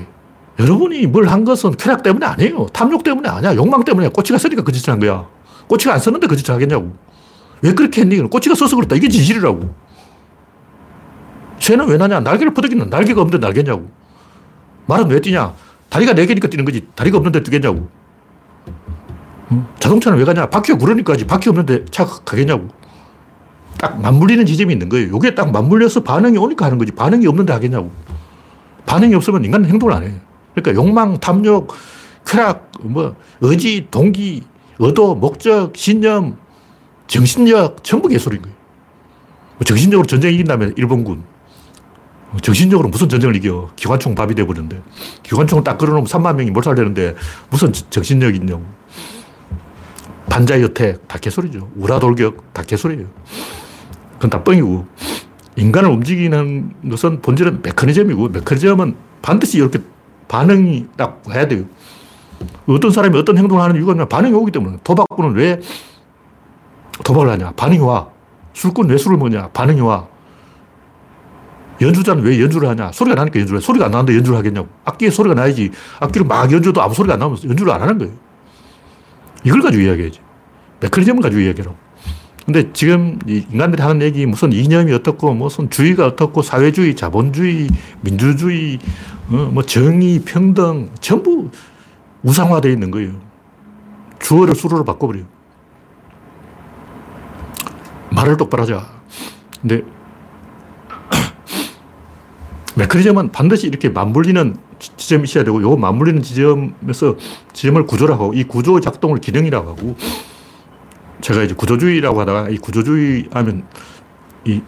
여러분이 0.59 1.07
뭘 1.07 1.27
한 1.27 1.43
것은 1.45 1.71
쾌락 1.77 2.03
때문에 2.03 2.25
아니에요. 2.25 2.67
탐욕 2.67 3.03
때문에 3.03 3.27
아니야. 3.27 3.55
욕망 3.55 3.83
때문에 3.83 4.09
꼬치가 4.09 4.37
쓰니까 4.37 4.63
그 4.63 4.71
짓을 4.71 4.91
한 4.93 4.99
거야. 4.99 5.27
꼬치가 5.67 5.93
안 5.93 5.99
썼는데 5.99 6.27
그 6.27 6.35
짓을 6.35 6.53
하겠냐고. 6.53 6.93
왜 7.61 7.73
그렇게 7.73 8.01
했니? 8.01 8.19
꼬치가 8.29 8.53
써서 8.55 8.75
그렇다. 8.75 8.95
이게 8.95 9.07
진실이라고. 9.07 9.73
새는 11.59 11.87
왜 11.87 11.97
나냐? 11.97 12.19
날개를 12.19 12.53
퍼득이는 12.53 12.89
날개가 12.89 13.21
없는데 13.21 13.45
날개냐고. 13.45 13.89
말은 14.85 15.09
왜 15.09 15.19
뛰냐? 15.21 15.53
다리가 15.89 16.13
네 16.13 16.25
개니까 16.25 16.49
뛰는 16.49 16.65
거지. 16.65 16.85
다리가 16.93 17.17
없는데 17.17 17.41
뛰겠냐고. 17.41 17.87
응? 19.53 19.65
자동차는 19.79 20.17
왜 20.17 20.25
가냐? 20.25 20.47
바퀴가 20.49 20.77
구르니까지. 20.77 21.27
바퀴 21.27 21.49
없는데 21.49 21.85
차 21.91 22.05
가겠냐고. 22.05 22.67
딱 23.77 23.99
맞물리는 24.01 24.45
지점이 24.45 24.73
있는 24.73 24.89
거예요. 24.89 25.15
이게 25.15 25.35
딱 25.35 25.51
맞물려서 25.51 26.03
반응이 26.03 26.37
오니까 26.37 26.65
하는 26.65 26.77
거지. 26.77 26.91
반응이 26.91 27.27
없는데 27.27 27.53
하겠냐고. 27.53 27.91
반응이 28.85 29.13
없으면 29.15 29.45
인간은 29.45 29.69
행동을 29.69 29.93
안 29.93 30.03
해. 30.03 30.13
그러니까 30.55 30.81
욕망, 30.81 31.19
탐욕, 31.19 31.73
쾌락, 32.25 32.71
뭐, 32.81 33.15
의지, 33.41 33.87
동기, 33.89 34.43
의도, 34.79 35.15
목적, 35.15 35.75
신념, 35.75 36.37
정신력, 37.07 37.83
전부 37.83 38.07
개소리인 38.07 38.41
거예요. 38.41 38.55
뭐 39.57 39.63
정신적으로 39.65 40.05
전쟁 40.05 40.33
이긴다면 40.33 40.73
일본군. 40.77 41.23
정신적으로 42.41 42.89
무슨 42.89 43.09
전쟁을 43.09 43.35
이겨. 43.35 43.69
기관총 43.75 44.15
밥이 44.15 44.33
돼버렸는데. 44.33 44.81
기관총을 45.21 45.63
딱 45.63 45.77
끌어놓으면 45.77 46.07
3만 46.07 46.35
명이 46.35 46.51
몰살되는데 46.51 47.15
무슨 47.49 47.71
정신력이 47.73 48.37
있냐고. 48.37 48.63
반자의 50.29 50.63
여택, 50.63 51.07
다 51.07 51.17
개소리죠. 51.17 51.69
우라돌격, 51.75 52.53
다 52.53 52.63
개소리예요. 52.63 53.07
그건 54.15 54.29
다 54.29 54.43
뻥이고. 54.43 54.85
인간을 55.55 55.89
움직이는 55.89 56.73
것은 56.89 57.21
본질은 57.21 57.61
메커니즘이고, 57.61 58.29
메커니즘은 58.29 58.95
반드시 59.21 59.57
이렇게 59.57 59.79
반응이 60.27 60.87
딱 60.97 61.21
해야 61.29 61.47
돼요. 61.47 61.65
어떤 62.65 62.91
사람이 62.91 63.17
어떤 63.17 63.37
행동을 63.37 63.63
하는 63.63 63.75
이유가 63.75 63.93
반응이 64.05 64.33
오기 64.33 64.51
때문에. 64.51 64.77
도박꾼은 64.83 65.35
왜 65.35 65.59
도박을 67.03 67.29
하냐? 67.31 67.51
반응이 67.51 67.79
와. 67.79 68.07
술꾼 68.53 68.89
왜 68.89 68.97
술을 68.97 69.17
먹냐? 69.17 69.49
반응이 69.49 69.81
와. 69.81 70.07
연주자는 71.81 72.23
왜 72.23 72.39
연주를 72.39 72.69
하냐? 72.69 72.91
소리가 72.91 73.15
나니까 73.15 73.39
연주를 73.39 73.59
해. 73.59 73.65
소리가 73.65 73.85
안 73.85 73.91
나는데 73.91 74.15
연주를 74.15 74.37
하겠냐고. 74.37 74.69
악기에 74.85 75.09
소리가 75.09 75.35
나야지. 75.35 75.71
악기를 75.99 76.25
막 76.25 76.51
연주도 76.51 76.81
아무 76.81 76.93
소리가 76.93 77.15
안 77.15 77.19
나면 77.19 77.37
연주를 77.43 77.73
안 77.73 77.81
하는 77.81 77.97
거예요. 77.97 78.13
이걸 79.43 79.61
가지고 79.61 79.83
이야기해야지. 79.83 80.19
메커니즘을 80.81 81.21
가지고 81.21 81.41
이야기하라고. 81.41 81.77
근데 82.45 82.73
지금 82.73 83.19
인간들이 83.25 83.81
하는 83.81 84.01
얘기 84.01 84.25
무슨 84.25 84.51
이념이 84.51 84.91
어떻고 84.93 85.33
무슨 85.33 85.69
주의가 85.69 86.05
어떻고 86.05 86.41
사회주의, 86.41 86.95
자본주의, 86.95 87.69
민주주의, 88.01 88.79
어, 89.29 89.49
뭐 89.53 89.63
정의, 89.63 90.19
평등 90.19 90.89
전부 90.99 91.49
우상화되어 92.23 92.71
있는 92.71 92.91
거예요. 92.91 93.13
주어를 94.19 94.55
수로로 94.55 94.83
바꿔버려요. 94.83 95.25
말을 98.11 98.37
똑바로 98.37 98.63
하자. 98.63 98.89
근데 99.61 99.81
메커니즘은 102.75 103.31
반드시 103.31 103.67
이렇게 103.67 103.87
맞물리는 103.89 104.57
지점이 105.03 105.25
있어야 105.25 105.43
되고, 105.43 105.61
요 105.61 105.75
맞물리는 105.75 106.21
지점에서 106.21 107.17
지점을 107.51 107.85
구조라고 107.85 108.33
이 108.33 108.45
구조 108.45 108.79
작동을 108.79 109.19
기능이라고 109.19 109.69
하고, 109.69 109.95
제가 111.21 111.43
이제 111.43 111.53
구조주의라고 111.53 112.21
하다가 112.21 112.49
이 112.49 112.57
구조주의 112.57 113.27
하면 113.31 113.63
이 114.45 114.61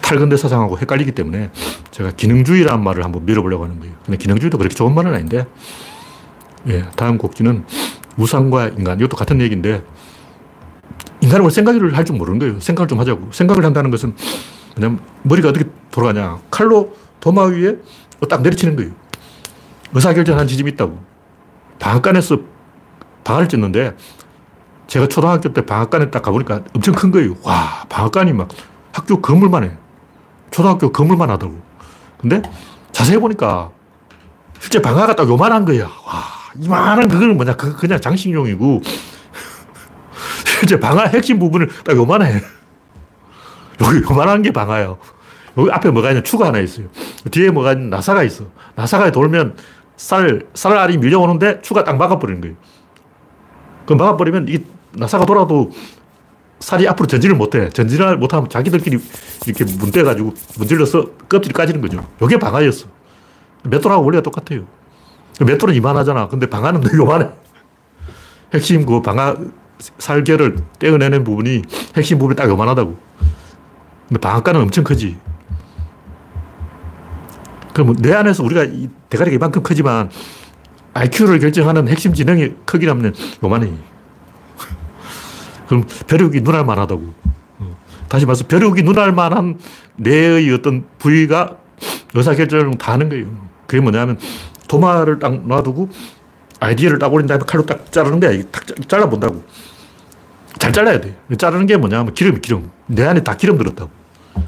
탈근대 0.00 0.36
사상하고 0.36 0.78
헷갈리기 0.78 1.12
때문에 1.12 1.50
제가 1.90 2.12
기능주의라는 2.12 2.82
말을 2.82 3.04
한번 3.04 3.26
밀어보려고 3.26 3.64
하는 3.64 3.78
거예요. 3.80 3.94
근데 4.04 4.16
기능주의도 4.16 4.56
그렇게 4.56 4.74
좋은 4.74 4.94
말은 4.94 5.14
아닌데, 5.14 5.46
예, 6.68 6.84
다음 6.96 7.18
곡지는 7.18 7.64
우상과 8.16 8.68
인간. 8.78 8.98
이것도 8.98 9.16
같은 9.16 9.40
얘기인데, 9.40 9.82
인간은 11.20 11.44
왜 11.44 11.50
생각을 11.50 11.96
할 11.96 12.04
줄 12.04 12.16
모르는 12.16 12.38
거예요. 12.38 12.60
생각을 12.60 12.88
좀 12.88 12.98
하자고. 13.00 13.28
생각을 13.32 13.64
한다는 13.64 13.90
것은 13.90 14.14
그냥 14.74 15.00
머리가 15.22 15.50
어떻게 15.50 15.66
돌아가냐. 15.90 16.38
칼로 16.50 16.96
도마 17.20 17.44
위에 17.44 17.76
딱 18.28 18.42
내리치는 18.42 18.76
거예요. 18.76 18.92
의사결정하는 19.94 20.46
지점이 20.48 20.72
있다고. 20.72 20.98
방앗간에서 21.78 22.38
방아를 23.24 23.48
찢는데 23.48 23.96
제가 24.86 25.06
초등학교 25.06 25.52
때 25.52 25.64
방앗간에 25.64 26.10
딱 26.10 26.22
가보니까 26.22 26.62
엄청 26.74 26.94
큰 26.94 27.10
거예요. 27.10 27.36
와, 27.42 27.84
방앗간이 27.88 28.32
막 28.32 28.48
학교 28.92 29.20
건물만 29.20 29.64
해. 29.64 29.72
초등학교 30.50 30.90
건물만 30.90 31.30
하다고. 31.30 31.60
근데 32.18 32.42
자세히 32.90 33.18
보니까 33.18 33.70
실제 34.60 34.80
방아가 34.80 35.14
딱 35.14 35.28
요만한 35.28 35.64
거야. 35.64 35.84
와, 35.84 36.24
이만한 36.56 37.08
그거는 37.08 37.36
뭐냐. 37.36 37.54
그 37.56 37.76
그냥 37.76 38.00
장식용이고 38.00 38.82
실제 40.58 40.80
방아 40.80 41.04
핵심 41.04 41.38
부분을 41.38 41.68
딱 41.84 41.96
요만해. 41.96 42.40
여기 43.80 44.02
요만한 44.10 44.42
게 44.42 44.50
방아예요. 44.50 44.98
여기 45.56 45.70
앞에 45.70 45.90
뭐가 45.90 46.10
있냐? 46.10 46.22
추가 46.22 46.46
하나 46.46 46.58
있어요. 46.58 46.86
뒤에 47.30 47.50
뭐가 47.50 47.72
있냐? 47.74 47.96
나사가 47.96 48.22
있어. 48.22 48.44
나사가 48.74 49.10
돌면 49.10 49.56
쌀, 49.98 50.46
쌀알이 50.54 50.96
밀려오는데 50.96 51.60
추가 51.60 51.84
딱 51.84 51.96
막아버리는 51.98 52.40
거예요. 52.40 52.56
그 53.84 53.92
막아버리면 53.92 54.46
이 54.48 54.64
나사가 54.92 55.26
돌아도 55.26 55.70
살이 56.60 56.88
앞으로 56.88 57.06
전진을 57.06 57.36
못해. 57.36 57.68
전진을 57.68 58.16
못하면 58.16 58.48
자기들끼리 58.48 58.98
이렇게 59.46 59.64
문대가지고 59.64 60.32
문질러서 60.56 61.10
껍질이 61.28 61.52
까지는 61.52 61.80
거죠. 61.80 62.06
이게 62.22 62.38
방아였어. 62.38 62.86
맷돌하고 63.64 64.04
원리가 64.04 64.22
똑같아요. 64.22 64.64
맷돌은 65.40 65.74
이만하잖아. 65.74 66.28
근데 66.28 66.48
방아는 66.48 66.82
요만해. 66.96 67.30
핵심 68.54 68.86
그 68.86 69.02
방아 69.02 69.36
살결을 69.98 70.58
떼어내는 70.78 71.24
부분이 71.24 71.62
핵심 71.96 72.18
부분이 72.18 72.36
딱 72.36 72.48
요만하다고. 72.48 72.96
근데 74.08 74.20
방앗간은 74.20 74.62
엄청 74.62 74.84
크지. 74.84 75.16
그럼 77.78 77.94
뇌 78.00 78.12
안에서 78.12 78.42
우리가 78.42 78.64
이 78.64 78.88
대가리가 79.08 79.36
이만큼 79.36 79.62
크지만 79.62 80.10
IQ를 80.94 81.38
결정하는 81.38 81.86
핵심 81.86 82.12
지능의 82.12 82.56
크기라면 82.64 83.14
요만해. 83.44 83.70
그럼 85.68 85.84
벼룩이 86.08 86.40
눈알 86.40 86.64
만하다고. 86.64 87.14
어. 87.60 87.76
다시 88.08 88.26
말해서 88.26 88.48
벼룩이 88.48 88.82
눈알 88.82 89.12
만한 89.12 89.60
뇌의 89.94 90.52
어떤 90.54 90.86
부위가 90.98 91.58
의사결정을 92.14 92.78
다 92.78 92.94
하는 92.94 93.10
거예요. 93.10 93.26
그게 93.68 93.80
뭐냐면 93.80 94.18
도마를 94.66 95.20
딱 95.20 95.46
놔두고 95.46 95.88
아이디어를 96.58 96.98
딱 96.98 97.14
올린 97.14 97.28
다음에 97.28 97.44
칼로 97.46 97.64
딱 97.64 97.92
자르는 97.92 98.18
거야. 98.18 98.42
딱 98.50 98.64
잘라본다고. 98.88 99.44
잘 100.58 100.72
잘라야 100.72 101.00
돼. 101.00 101.16
자르는 101.38 101.66
게 101.66 101.76
뭐냐면 101.76 102.12
기름이 102.12 102.40
기름. 102.40 102.72
내 102.86 103.06
안에 103.06 103.22
다 103.22 103.36
기름 103.36 103.56
들었다고. 103.56 103.88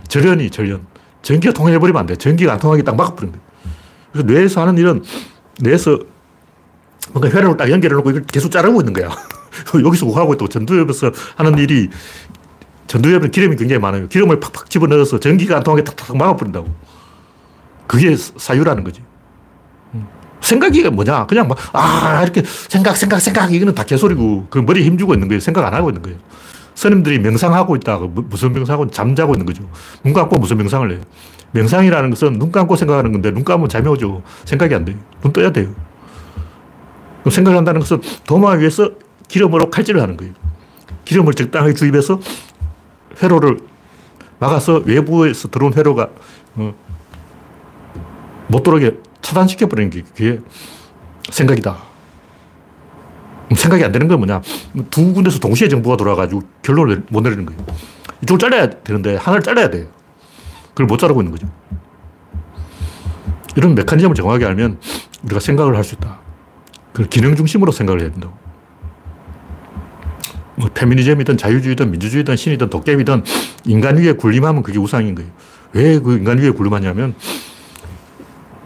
절연이 0.08 0.50
절연. 0.50 0.90
전기가 1.22 1.52
통해버리면 1.52 2.00
안 2.00 2.06
돼. 2.06 2.16
전기가 2.16 2.52
안 2.52 2.58
통하게 2.58 2.82
딱 2.82 2.96
막아버리면 2.96 3.32
돼. 3.32 3.40
그래서 4.12 4.26
뇌에서 4.26 4.60
하는 4.62 4.78
일은 4.78 5.02
뇌에서 5.60 5.98
뭔가 7.12 7.28
회로를 7.28 7.56
딱 7.56 7.70
연결해놓고 7.70 8.10
이걸 8.10 8.24
계속 8.24 8.50
자르고 8.50 8.80
있는 8.80 8.92
거야. 8.92 9.10
여기서 9.84 10.08
하고 10.10 10.34
있다고. 10.34 10.48
전두엽에서 10.48 11.12
하는 11.36 11.58
일이 11.58 11.88
전두엽은 12.86 13.30
기름이 13.30 13.56
굉장히 13.56 13.80
많아요. 13.80 14.08
기름을 14.08 14.40
팍팍 14.40 14.70
집어넣어서 14.70 15.20
전기가 15.20 15.56
안 15.56 15.62
통하게 15.62 15.84
탁탁 15.84 16.16
막아버린다고. 16.16 16.68
그게 17.86 18.16
사유라는 18.16 18.84
거지. 18.84 19.02
음. 19.94 20.06
생각이 20.40 20.88
뭐냐? 20.90 21.26
그냥 21.26 21.48
막, 21.48 21.58
아, 21.72 22.22
이렇게 22.22 22.42
생각, 22.68 22.96
생각, 22.96 23.20
생각. 23.20 23.52
이거는 23.52 23.74
다 23.74 23.82
개소리고, 23.84 24.46
그 24.48 24.58
머리에 24.58 24.84
힘주고 24.84 25.14
있는 25.14 25.28
거예요. 25.28 25.40
생각 25.40 25.64
안 25.64 25.74
하고 25.74 25.90
있는 25.90 26.02
거예요. 26.02 26.18
스님들이 26.80 27.18
명상하고 27.18 27.76
있다. 27.76 27.98
무슨 27.98 28.54
명상하고 28.54 28.90
잠자고 28.90 29.34
있는 29.34 29.44
거죠. 29.44 29.62
눈 30.02 30.14
감고 30.14 30.38
무슨 30.38 30.56
명상을 30.56 30.90
해요. 30.90 31.00
명상이라는 31.50 32.08
것은 32.08 32.38
눈 32.38 32.50
감고 32.50 32.74
생각하는 32.74 33.12
건데, 33.12 33.30
눈 33.32 33.44
감으면 33.44 33.68
잠이 33.68 33.86
오죠. 33.86 34.22
생각이 34.46 34.74
안 34.74 34.86
돼요. 34.86 34.96
눈 35.20 35.30
떠야 35.30 35.52
돼요. 35.52 35.74
생각을 37.30 37.58
한다는 37.58 37.80
것은 37.80 38.00
도마 38.26 38.52
위에서 38.52 38.92
기름으로 39.28 39.68
칼질을 39.68 40.00
하는 40.00 40.16
거예요. 40.16 40.32
기름을 41.04 41.34
적당하게 41.34 41.74
주입해서 41.74 42.18
회로를 43.22 43.58
막아서 44.38 44.82
외부에서 44.86 45.48
들어온 45.48 45.74
회로가 45.74 46.08
어, 46.54 46.72
못 48.48 48.62
들어오게 48.62 48.96
차단시켜버리는 49.20 49.90
게 49.90 50.02
그게 50.14 50.40
생각이다. 51.28 51.89
생각이 53.56 53.84
안 53.84 53.92
되는 53.92 54.08
건 54.08 54.18
뭐냐. 54.18 54.42
두 54.90 55.12
군데서 55.12 55.38
동시에 55.38 55.68
정보가 55.68 55.96
돌아가지고 55.96 56.42
결론을 56.62 57.04
못 57.10 57.20
내리는 57.22 57.44
거예요. 57.46 57.60
이쪽을 58.22 58.38
잘라야 58.38 58.70
되는데 58.70 59.16
하나를 59.16 59.42
잘라야 59.42 59.70
돼요. 59.70 59.86
그걸 60.70 60.86
못 60.86 60.98
자르고 60.98 61.20
있는 61.20 61.32
거죠. 61.32 61.48
이런 63.56 63.74
메커니즘을 63.74 64.14
정확하게 64.14 64.46
알면 64.46 64.78
우리가 65.24 65.40
생각을 65.40 65.76
할 65.76 65.84
수 65.84 65.94
있다. 65.96 66.20
그 66.92 67.08
기능 67.08 67.34
중심으로 67.36 67.72
생각을 67.72 68.00
해야 68.00 68.10
된다고. 68.10 68.34
뭐 70.56 70.68
페미니즘이든 70.72 71.36
자유주의든 71.38 71.90
민주주의든 71.90 72.36
신이든 72.36 72.70
도깨비든 72.70 73.24
인간 73.64 73.96
위에 73.96 74.12
군림하면 74.12 74.62
그게 74.62 74.78
우상인 74.78 75.14
거예요. 75.14 75.30
왜 75.72 75.98
그 75.98 76.18
인간 76.18 76.38
위에 76.38 76.50
군림하냐면 76.50 77.14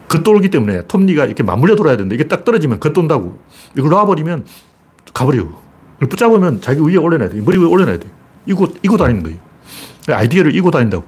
겉돌기 0.09 0.49
때문에 0.51 0.87
톱니가 0.87 1.24
이렇게 1.26 1.43
맞물려 1.43 1.76
돌아야 1.76 1.97
되는데 1.97 2.14
이게 2.14 2.24
딱 2.28 2.45
떨어지면 2.45 2.80
겉돈다고. 2.80 3.39
이걸 3.76 3.91
놔버리면 3.91 4.45
가버려. 5.14 5.46
붙잡으면 6.10 6.60
자기 6.60 6.80
위에 6.80 6.96
올려놔야 6.96 7.30
돼. 7.30 7.40
머리 7.40 7.56
위에 7.56 7.66
올려놔야 7.66 7.98
돼. 7.98 8.08
이고, 8.46 8.66
이고 8.82 8.96
다니는 8.96 9.22
거예요. 9.22 9.38
아이디어를 10.08 10.54
이고 10.54 10.70
다닌다고. 10.70 11.04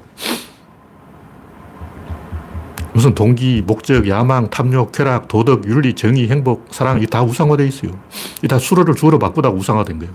무슨 2.95 3.15
동기, 3.15 3.63
목적, 3.67 4.09
야망, 4.09 4.49
탐욕, 4.49 4.91
쾌락, 4.93 5.29
도덕, 5.29 5.67
윤리, 5.67 5.93
정의, 5.93 6.31
행복, 6.31 6.69
사랑, 6.71 6.97
이게 6.97 7.07
다 7.07 7.23
우상화되어 7.23 7.67
있어요. 7.67 7.91
이게 8.39 8.49
다 8.49 8.59
수로를 8.59 8.95
주어로 8.95 9.19
바꾸다가 9.19 9.55
우상화된 9.55 9.99
거예요. 9.99 10.15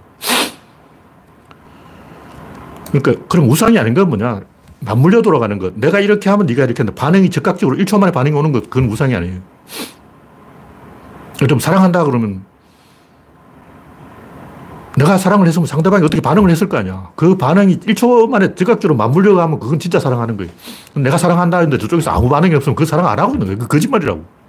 그러니까, 2.91 3.23
그럼 3.27 3.49
우상이 3.49 3.77
아닌 3.77 3.93
건 3.93 4.09
뭐냐? 4.09 4.41
맞물려 4.79 5.21
돌아가는 5.21 5.59
것. 5.59 5.75
내가 5.75 5.99
이렇게 5.99 6.29
하면 6.31 6.47
네가 6.47 6.63
이렇게 6.63 6.81
한다. 6.81 6.93
반응이 6.95 7.29
즉각적으로 7.29 7.77
1초 7.77 7.99
만에 7.99 8.11
반응이 8.11 8.35
오는 8.35 8.51
것. 8.51 8.69
그건 8.71 8.89
우상이 8.89 9.13
아니에요. 9.13 9.41
좀 11.47 11.59
사랑한다 11.59 12.03
그러면 12.03 12.45
내가 14.97 15.17
사랑을 15.17 15.47
했으면 15.47 15.65
상대방이 15.65 16.03
어떻게 16.03 16.21
반응을 16.21 16.49
했을 16.49 16.67
거 16.67 16.77
아니야. 16.77 17.11
그 17.15 17.37
반응이 17.37 17.79
1초 17.79 18.29
만에 18.29 18.55
즉각적으로 18.55 18.95
맞물려 18.97 19.35
가면 19.35 19.59
그건 19.59 19.79
진짜 19.79 19.99
사랑하는 19.99 20.35
거예요. 20.37 20.51
내가 20.95 21.17
사랑한다 21.17 21.59
했는데 21.59 21.81
저쪽에서 21.81 22.11
아무 22.11 22.27
반응이 22.29 22.53
없으면 22.55 22.75
그 22.75 22.85
사랑 22.85 23.07
안 23.07 23.17
하고 23.19 23.33
있는 23.33 23.47
거예요. 23.47 23.59
그 23.59 23.67
거짓말이라고. 23.67 24.41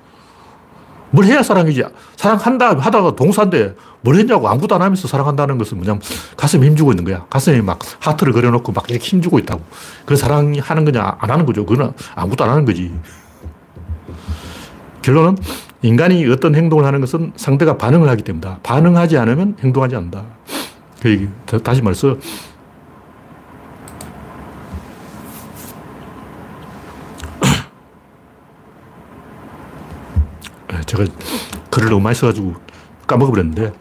뭘 1.15 1.27
해야 1.27 1.43
사랑이지? 1.43 1.85
사랑한다 2.17 2.79
하다가 2.79 3.15
동사인데 3.15 3.77
뭘 4.01 4.17
했냐고 4.17 4.49
아무것도 4.49 4.75
안 4.75 4.83
하면서 4.83 5.07
사랑한다는 5.07 5.59
것은 5.59 5.77
뭐냐면 5.77 6.01
가슴에 6.37 6.67
힘주고 6.67 6.91
있는 6.91 7.05
거야. 7.05 7.27
가슴에 7.31 7.61
막 7.61 7.79
하트를 8.01 8.33
그려놓고 8.33 8.73
막 8.73 8.91
이렇게 8.91 9.05
힘주고 9.05 9.39
있다고. 9.41 9.63
그 10.07 10.17
사랑하는 10.17 10.85
거냐? 10.85 11.17
안 11.21 11.31
하는 11.31 11.47
거죠. 11.47 11.65
그건 11.65 11.93
아무것도 12.15 12.45
안 12.45 12.51
하는 12.51 12.65
거지. 12.65 12.93
결론은 15.03 15.37
인간이 15.83 16.27
어떤 16.31 16.55
행동을 16.55 16.85
하는 16.85 17.01
것은 17.01 17.33
상대가 17.37 17.77
반응을 17.77 18.09
하기 18.11 18.23
때문이다. 18.23 18.61
반응하지 18.63 19.19
않으면 19.19 19.57
행동하지 19.61 19.97
않는다. 19.97 20.25
그 21.01 21.11
얘기. 21.11 21.29
다시 21.63 21.83
말해서 21.83 22.17
제가 30.87 31.05
글을 31.71 31.89
너무 31.89 32.01
많이 32.01 32.15
써가지고 32.15 32.55
까먹어버렸는데 33.07 33.73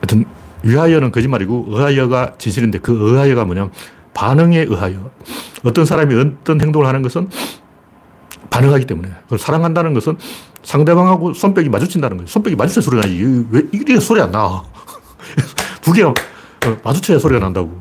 하여튼 0.00 0.24
위하여는 0.62 1.12
거짓말이고 1.12 1.66
의하여가 1.68 2.34
진실인데 2.36 2.80
그 2.80 3.10
의하여가 3.10 3.44
뭐냐면 3.44 3.70
반응에 4.12 4.60
의하여 4.62 5.10
어떤 5.64 5.84
사람이 5.84 6.14
어떤 6.14 6.60
행동을 6.60 6.86
하는 6.86 7.02
것은 7.02 7.30
반응하기 8.50 8.86
때문에 8.86 9.10
사랑한다는 9.38 9.94
것은 9.94 10.16
상대방하고 10.62 11.34
손뼉이 11.34 11.68
마주친다는 11.68 12.16
거예요. 12.18 12.26
손뼉이 12.26 12.56
마주쳐야 12.56 12.82
소리가 12.82 13.06
나지. 13.06 13.46
왜 13.50 13.62
이게 13.72 13.98
소리 14.00 14.20
안 14.20 14.30
나? 14.30 14.62
두 15.80 15.92
개가 15.92 16.10
어, 16.10 16.76
마주쳐야 16.82 17.18
소리가 17.18 17.40
난다고. 17.40 17.80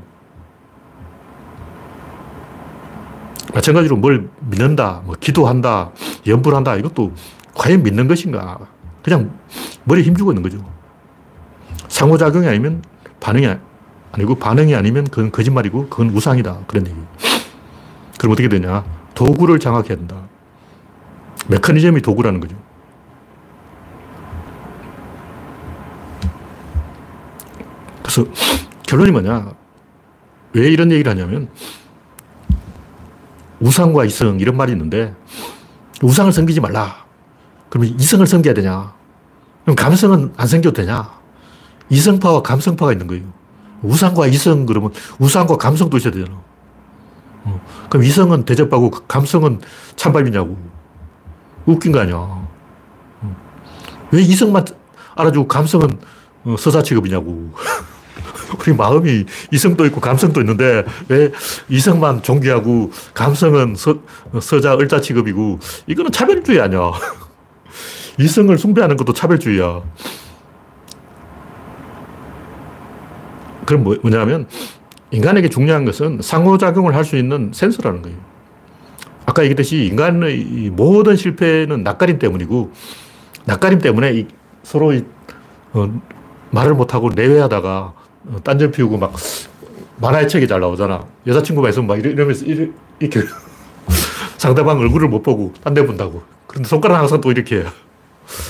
마찬가지로 3.53 3.95
뭘 3.95 4.29
믿는다, 4.41 5.01
뭐 5.05 5.15
기도한다, 5.19 5.91
연불한다 6.27 6.75
이것도 6.75 7.13
과연 7.55 7.81
믿는 7.81 8.07
것인가? 8.07 8.59
그냥 9.01 9.31
머리에 9.85 10.03
힘주고 10.03 10.31
있는 10.31 10.43
거죠. 10.43 10.63
상호작용이 11.87 12.47
아니면 12.47 12.83
반응이 13.19 13.47
아니고 14.11 14.35
반응이 14.35 14.75
아니면 14.75 15.05
그건 15.05 15.31
거짓말이고 15.31 15.87
그건 15.89 16.09
우상이다. 16.09 16.59
그런 16.67 16.85
얘기. 16.85 16.95
그럼 18.17 18.33
어떻게 18.33 18.49
되냐? 18.49 18.83
도구를 19.15 19.59
장악해야 19.59 19.95
된다. 19.95 20.26
메커니즘이 21.47 22.01
도구라는 22.01 22.39
거죠. 22.39 22.55
그래서 28.01 28.25
결론이 28.83 29.11
뭐냐? 29.11 29.53
왜 30.53 30.69
이런 30.69 30.91
얘기를 30.91 31.11
하냐면 31.11 31.49
우상과 33.59 34.05
이성 34.05 34.39
이런 34.39 34.55
말이 34.55 34.71
있는데 34.71 35.13
우상을 36.01 36.31
섬기지 36.31 36.61
말라. 36.61 37.05
그러면 37.69 37.99
이성을 37.99 38.25
섬겨야 38.25 38.53
되냐? 38.53 38.93
그럼 39.63 39.75
감성은 39.75 40.33
안 40.37 40.47
섬겨도 40.47 40.73
되냐? 40.73 41.17
이성파와 41.89 42.41
감성파가 42.41 42.91
있는 42.91 43.07
거예요. 43.07 43.23
우상과 43.81 44.27
이성 44.27 44.65
그러면 44.65 44.91
우상과 45.19 45.57
감성도 45.57 45.97
있어야 45.97 46.13
되잖아. 46.13 46.37
어. 47.43 47.61
그럼 47.89 48.03
이성은 48.03 48.45
대접하고 48.45 48.89
감성은 48.89 49.61
찬밥이냐고. 49.95 50.57
웃긴 51.67 51.91
거 51.91 51.99
아니야. 51.99 52.15
어. 52.15 52.47
왜 54.11 54.21
이성만 54.21 54.65
알아주고 55.15 55.47
감성은 55.47 55.99
어, 56.45 56.55
서사 56.57 56.81
취급이냐고. 56.81 57.53
우리 58.59 58.73
마음이 58.73 59.25
이성도 59.51 59.85
있고 59.87 59.99
감성도 59.99 60.39
있는데 60.39 60.85
왜 61.09 61.31
이성만 61.67 62.23
존귀하고 62.23 62.91
감성은 63.13 63.75
서, 63.75 63.99
서자 64.41 64.77
을자 64.77 65.01
취급이고 65.01 65.59
이거는 65.85 66.11
차별주의 66.11 66.59
아니야. 66.61 66.93
이성을 68.19 68.57
숭배하는 68.57 68.95
것도 68.97 69.13
차별주의야. 69.13 69.81
그럼 73.65 73.83
뭐, 73.83 73.97
뭐냐면 74.01 74.47
인간에게 75.11 75.49
중요한 75.49 75.83
것은 75.85 76.21
상호작용을 76.21 76.95
할 76.95 77.03
수 77.03 77.17
있는 77.17 77.51
센서라는 77.53 78.01
거예요. 78.01 78.17
아까 79.37 79.43
얘기했듯이 79.43 79.85
인간의 79.85 80.71
모든 80.71 81.15
실패는 81.15 81.83
낯가림 81.83 82.17
때문이고 82.17 82.71
낯가림 83.45 83.79
때문에 83.79 84.27
서로 84.63 84.91
어, 85.73 86.01
말을 86.49 86.73
못하고 86.73 87.09
내외하다가 87.09 87.93
어, 88.25 88.37
딴점 88.43 88.71
피우고 88.71 88.97
막 88.97 89.13
만화의 89.97 90.27
책이 90.27 90.47
잘 90.47 90.59
나오잖아. 90.59 91.05
여자친구가 91.27 91.69
있으면 91.69 91.87
막 91.87 91.99
이러면서 91.99 92.45
이렇게 92.45 93.21
상대방 94.37 94.79
얼굴을 94.79 95.07
못 95.07 95.21
보고 95.21 95.53
딴 95.63 95.75
데 95.75 95.85
본다고. 95.85 96.23
그런데 96.47 96.67
손가락 96.67 96.97
항상 96.97 97.21
또 97.21 97.31
이렇게 97.31 97.57
해요. 97.57 97.69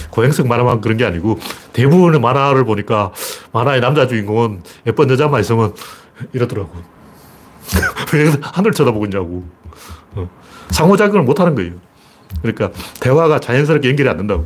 고행성 0.09 0.47
만화만 0.47 0.79
그런 0.79 0.97
게 0.97 1.05
아니고 1.05 1.38
대부분의 1.73 2.21
만화를 2.21 2.63
보니까 2.63 3.11
만화의 3.51 3.81
남자 3.81 4.07
주인공은 4.07 4.63
예쁜 4.88 5.09
여자만 5.09 5.41
있으면 5.41 5.73
이러더라고. 6.31 6.71
왜 8.13 8.31
하늘 8.41 8.71
쳐다보고 8.71 9.05
있냐고. 9.05 9.43
어. 10.15 10.46
상호작용을 10.70 11.24
못 11.24 11.39
하는 11.39 11.55
거예요. 11.55 11.74
그러니까 12.41 12.72
대화가 12.99 13.39
자연스럽게 13.39 13.89
연결이 13.89 14.09
안 14.09 14.18
된다고. 14.18 14.45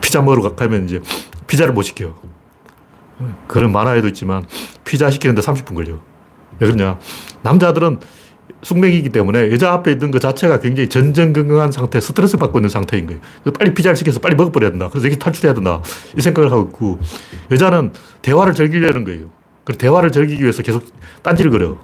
피자 0.00 0.20
먹으러 0.22 0.54
가면 0.54 0.84
이제 0.84 1.00
피자를 1.46 1.72
못 1.72 1.82
시켜. 1.82 2.14
그런 3.46 3.72
만화에도 3.72 4.08
있지만 4.08 4.46
피자 4.84 5.10
시키는데 5.10 5.42
30분 5.42 5.74
걸려. 5.74 5.94
왜 6.58 6.66
그러냐. 6.66 6.98
남자들은 7.42 8.00
숙맥이기 8.62 9.10
때문에 9.10 9.50
여자 9.52 9.72
앞에 9.72 9.92
있는 9.92 10.10
것 10.10 10.20
자체가 10.20 10.60
굉장히 10.60 10.88
전전긍긍한 10.88 11.72
상태, 11.72 12.00
스트레스 12.00 12.36
받고 12.36 12.58
있는 12.58 12.68
상태인 12.68 13.06
거예요. 13.06 13.20
빨리 13.58 13.74
피자를 13.74 13.96
시켜서 13.96 14.18
빨리 14.18 14.34
먹어버려야 14.34 14.70
된다. 14.70 14.88
그래서 14.90 15.06
여기 15.06 15.18
탈출해야 15.18 15.54
된다. 15.54 15.82
이 16.16 16.20
생각을 16.20 16.50
하고 16.50 16.62
있고, 16.62 16.98
여자는 17.50 17.92
대화를 18.22 18.54
즐기려는 18.54 19.04
거예요. 19.04 19.30
그 19.64 19.76
대화를 19.76 20.10
즐기기 20.10 20.42
위해서 20.42 20.62
계속 20.62 20.84
딴지를 21.22 21.50
걸어. 21.50 21.78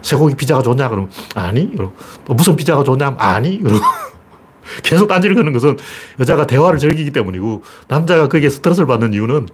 어. 0.00 0.02
쇠고기 0.02 0.34
피자가 0.34 0.62
좋냐? 0.62 0.88
그러면 0.88 1.10
아니. 1.34 1.74
그러고 1.74 1.94
또 2.24 2.34
무슨 2.34 2.56
피자가 2.56 2.84
좋냐? 2.84 3.16
아니. 3.18 3.62
그러고 3.62 3.84
계속 4.82 5.08
딴지를 5.08 5.36
거는 5.36 5.52
것은 5.52 5.76
여자가 6.18 6.46
대화를 6.46 6.78
즐기기 6.78 7.10
때문이고 7.10 7.62
남자가 7.88 8.28
거기에 8.28 8.48
스트레스를 8.48 8.86
받는 8.86 9.14
이유는 9.14 9.48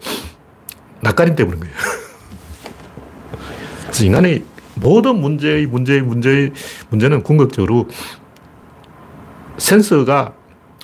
낯가림 1.01 1.37
때문인 1.37 1.61
거예요. 1.61 1.75
그래서 3.87 4.05
인간의 4.05 4.45
모든 4.75 5.21
문제의 5.21 5.67
문제의 5.67 6.03
문제의 6.03 6.53
문제는 6.91 7.23
궁극적으로 7.23 7.89
센서가 9.59 10.35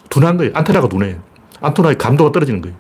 둔한 0.09 0.39
거예요. 0.39 0.53
안테나가 0.55 0.89
둔해. 0.89 1.19
안테나의 1.61 1.99
감도가 1.99 2.33
떨어지는 2.33 2.63
거예요. 2.63 2.77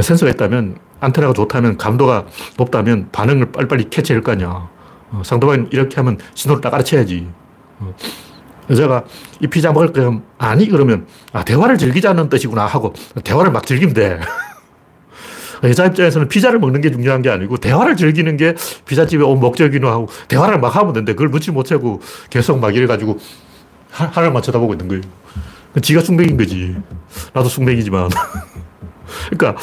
센서가 0.00 0.30
있다면 0.32 0.78
안테나가 1.00 1.32
좋다면 1.32 1.76
감도가 1.76 2.26
높다면 2.56 3.08
반응을 3.12 3.52
빨리빨리 3.52 3.90
캐치할 3.90 4.22
거 4.22 4.32
아니야. 4.32 4.68
어, 5.12 5.22
상대방이 5.24 5.66
이렇게 5.70 5.96
하면 5.96 6.18
신호를 6.34 6.60
딱 6.60 6.74
알아채야지. 6.74 7.28
어. 7.80 7.94
여자가 8.70 9.04
이 9.40 9.48
피자 9.48 9.72
먹을 9.72 9.92
거면 9.92 10.22
아니 10.38 10.68
그러면 10.68 11.06
아 11.32 11.44
대화를 11.44 11.76
즐기자는 11.76 12.28
뜻이구나 12.28 12.66
하고 12.66 12.94
대화를 13.24 13.50
막 13.50 13.66
즐기면 13.66 13.94
돼. 13.94 14.20
여자 15.64 15.86
입장에서는 15.86 16.28
피자를 16.28 16.58
먹는 16.58 16.80
게 16.80 16.90
중요한 16.90 17.20
게 17.20 17.28
아니고 17.28 17.58
대화를 17.58 17.96
즐기는 17.96 18.34
게 18.36 18.54
피자집에 18.86 19.22
온 19.22 19.40
목적이노 19.40 19.88
하고 19.88 20.08
대화를 20.28 20.58
막 20.58 20.74
하면 20.76 20.92
되는데 20.92 21.12
그걸 21.12 21.28
묻지 21.28 21.50
못하고 21.50 22.00
계속 22.30 22.58
막 22.60 22.74
이래가지고 22.74 23.18
하늘만 23.90 24.42
쳐다보고 24.42 24.72
있는 24.74 24.88
거예요. 24.88 25.02
지가 25.82 26.00
숙맥인 26.00 26.36
거지. 26.36 26.76
나도 27.32 27.48
숙맥이지만. 27.48 28.08
그러니까 29.30 29.60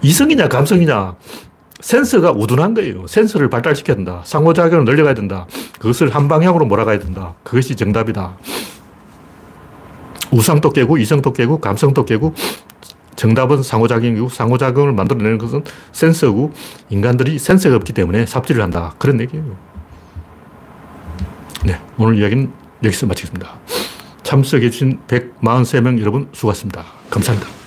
이성이냐 0.00 0.48
감성이냐 0.48 1.14
센서가 1.82 2.30
우둔한 2.32 2.74
거예요. 2.74 3.06
센서를 3.06 3.50
발달시켜야 3.50 3.96
된다. 3.96 4.22
상호작용을 4.24 4.84
늘려가야 4.84 5.14
된다. 5.14 5.46
그것을 5.78 6.14
한 6.14 6.28
방향으로 6.28 6.64
몰아가야 6.64 7.00
된다. 7.00 7.34
그것이 7.42 7.76
정답이다. 7.76 8.38
우상도 10.30 10.70
깨고 10.70 10.96
이성도 10.96 11.32
깨고 11.32 11.60
감성도 11.60 12.04
깨고 12.06 12.34
정답은 13.16 13.62
상호작용이고 13.62 14.30
상호작용을 14.30 14.92
만들어내는 14.92 15.38
것은 15.38 15.62
센서고 15.92 16.52
인간들이 16.88 17.38
센서가 17.38 17.76
없기 17.76 17.92
때문에 17.92 18.24
삽질을 18.26 18.62
한다. 18.62 18.94
그런 18.98 19.20
얘기예요. 19.20 19.56
네, 21.64 21.78
오늘 21.98 22.18
이야기는 22.18 22.50
여기서 22.82 23.06
마치겠습니다. 23.06 23.58
참석해주신 24.22 25.00
143명 25.08 26.00
여러분 26.00 26.28
수고하셨습니다. 26.32 26.84
감사합니다. 27.10 27.61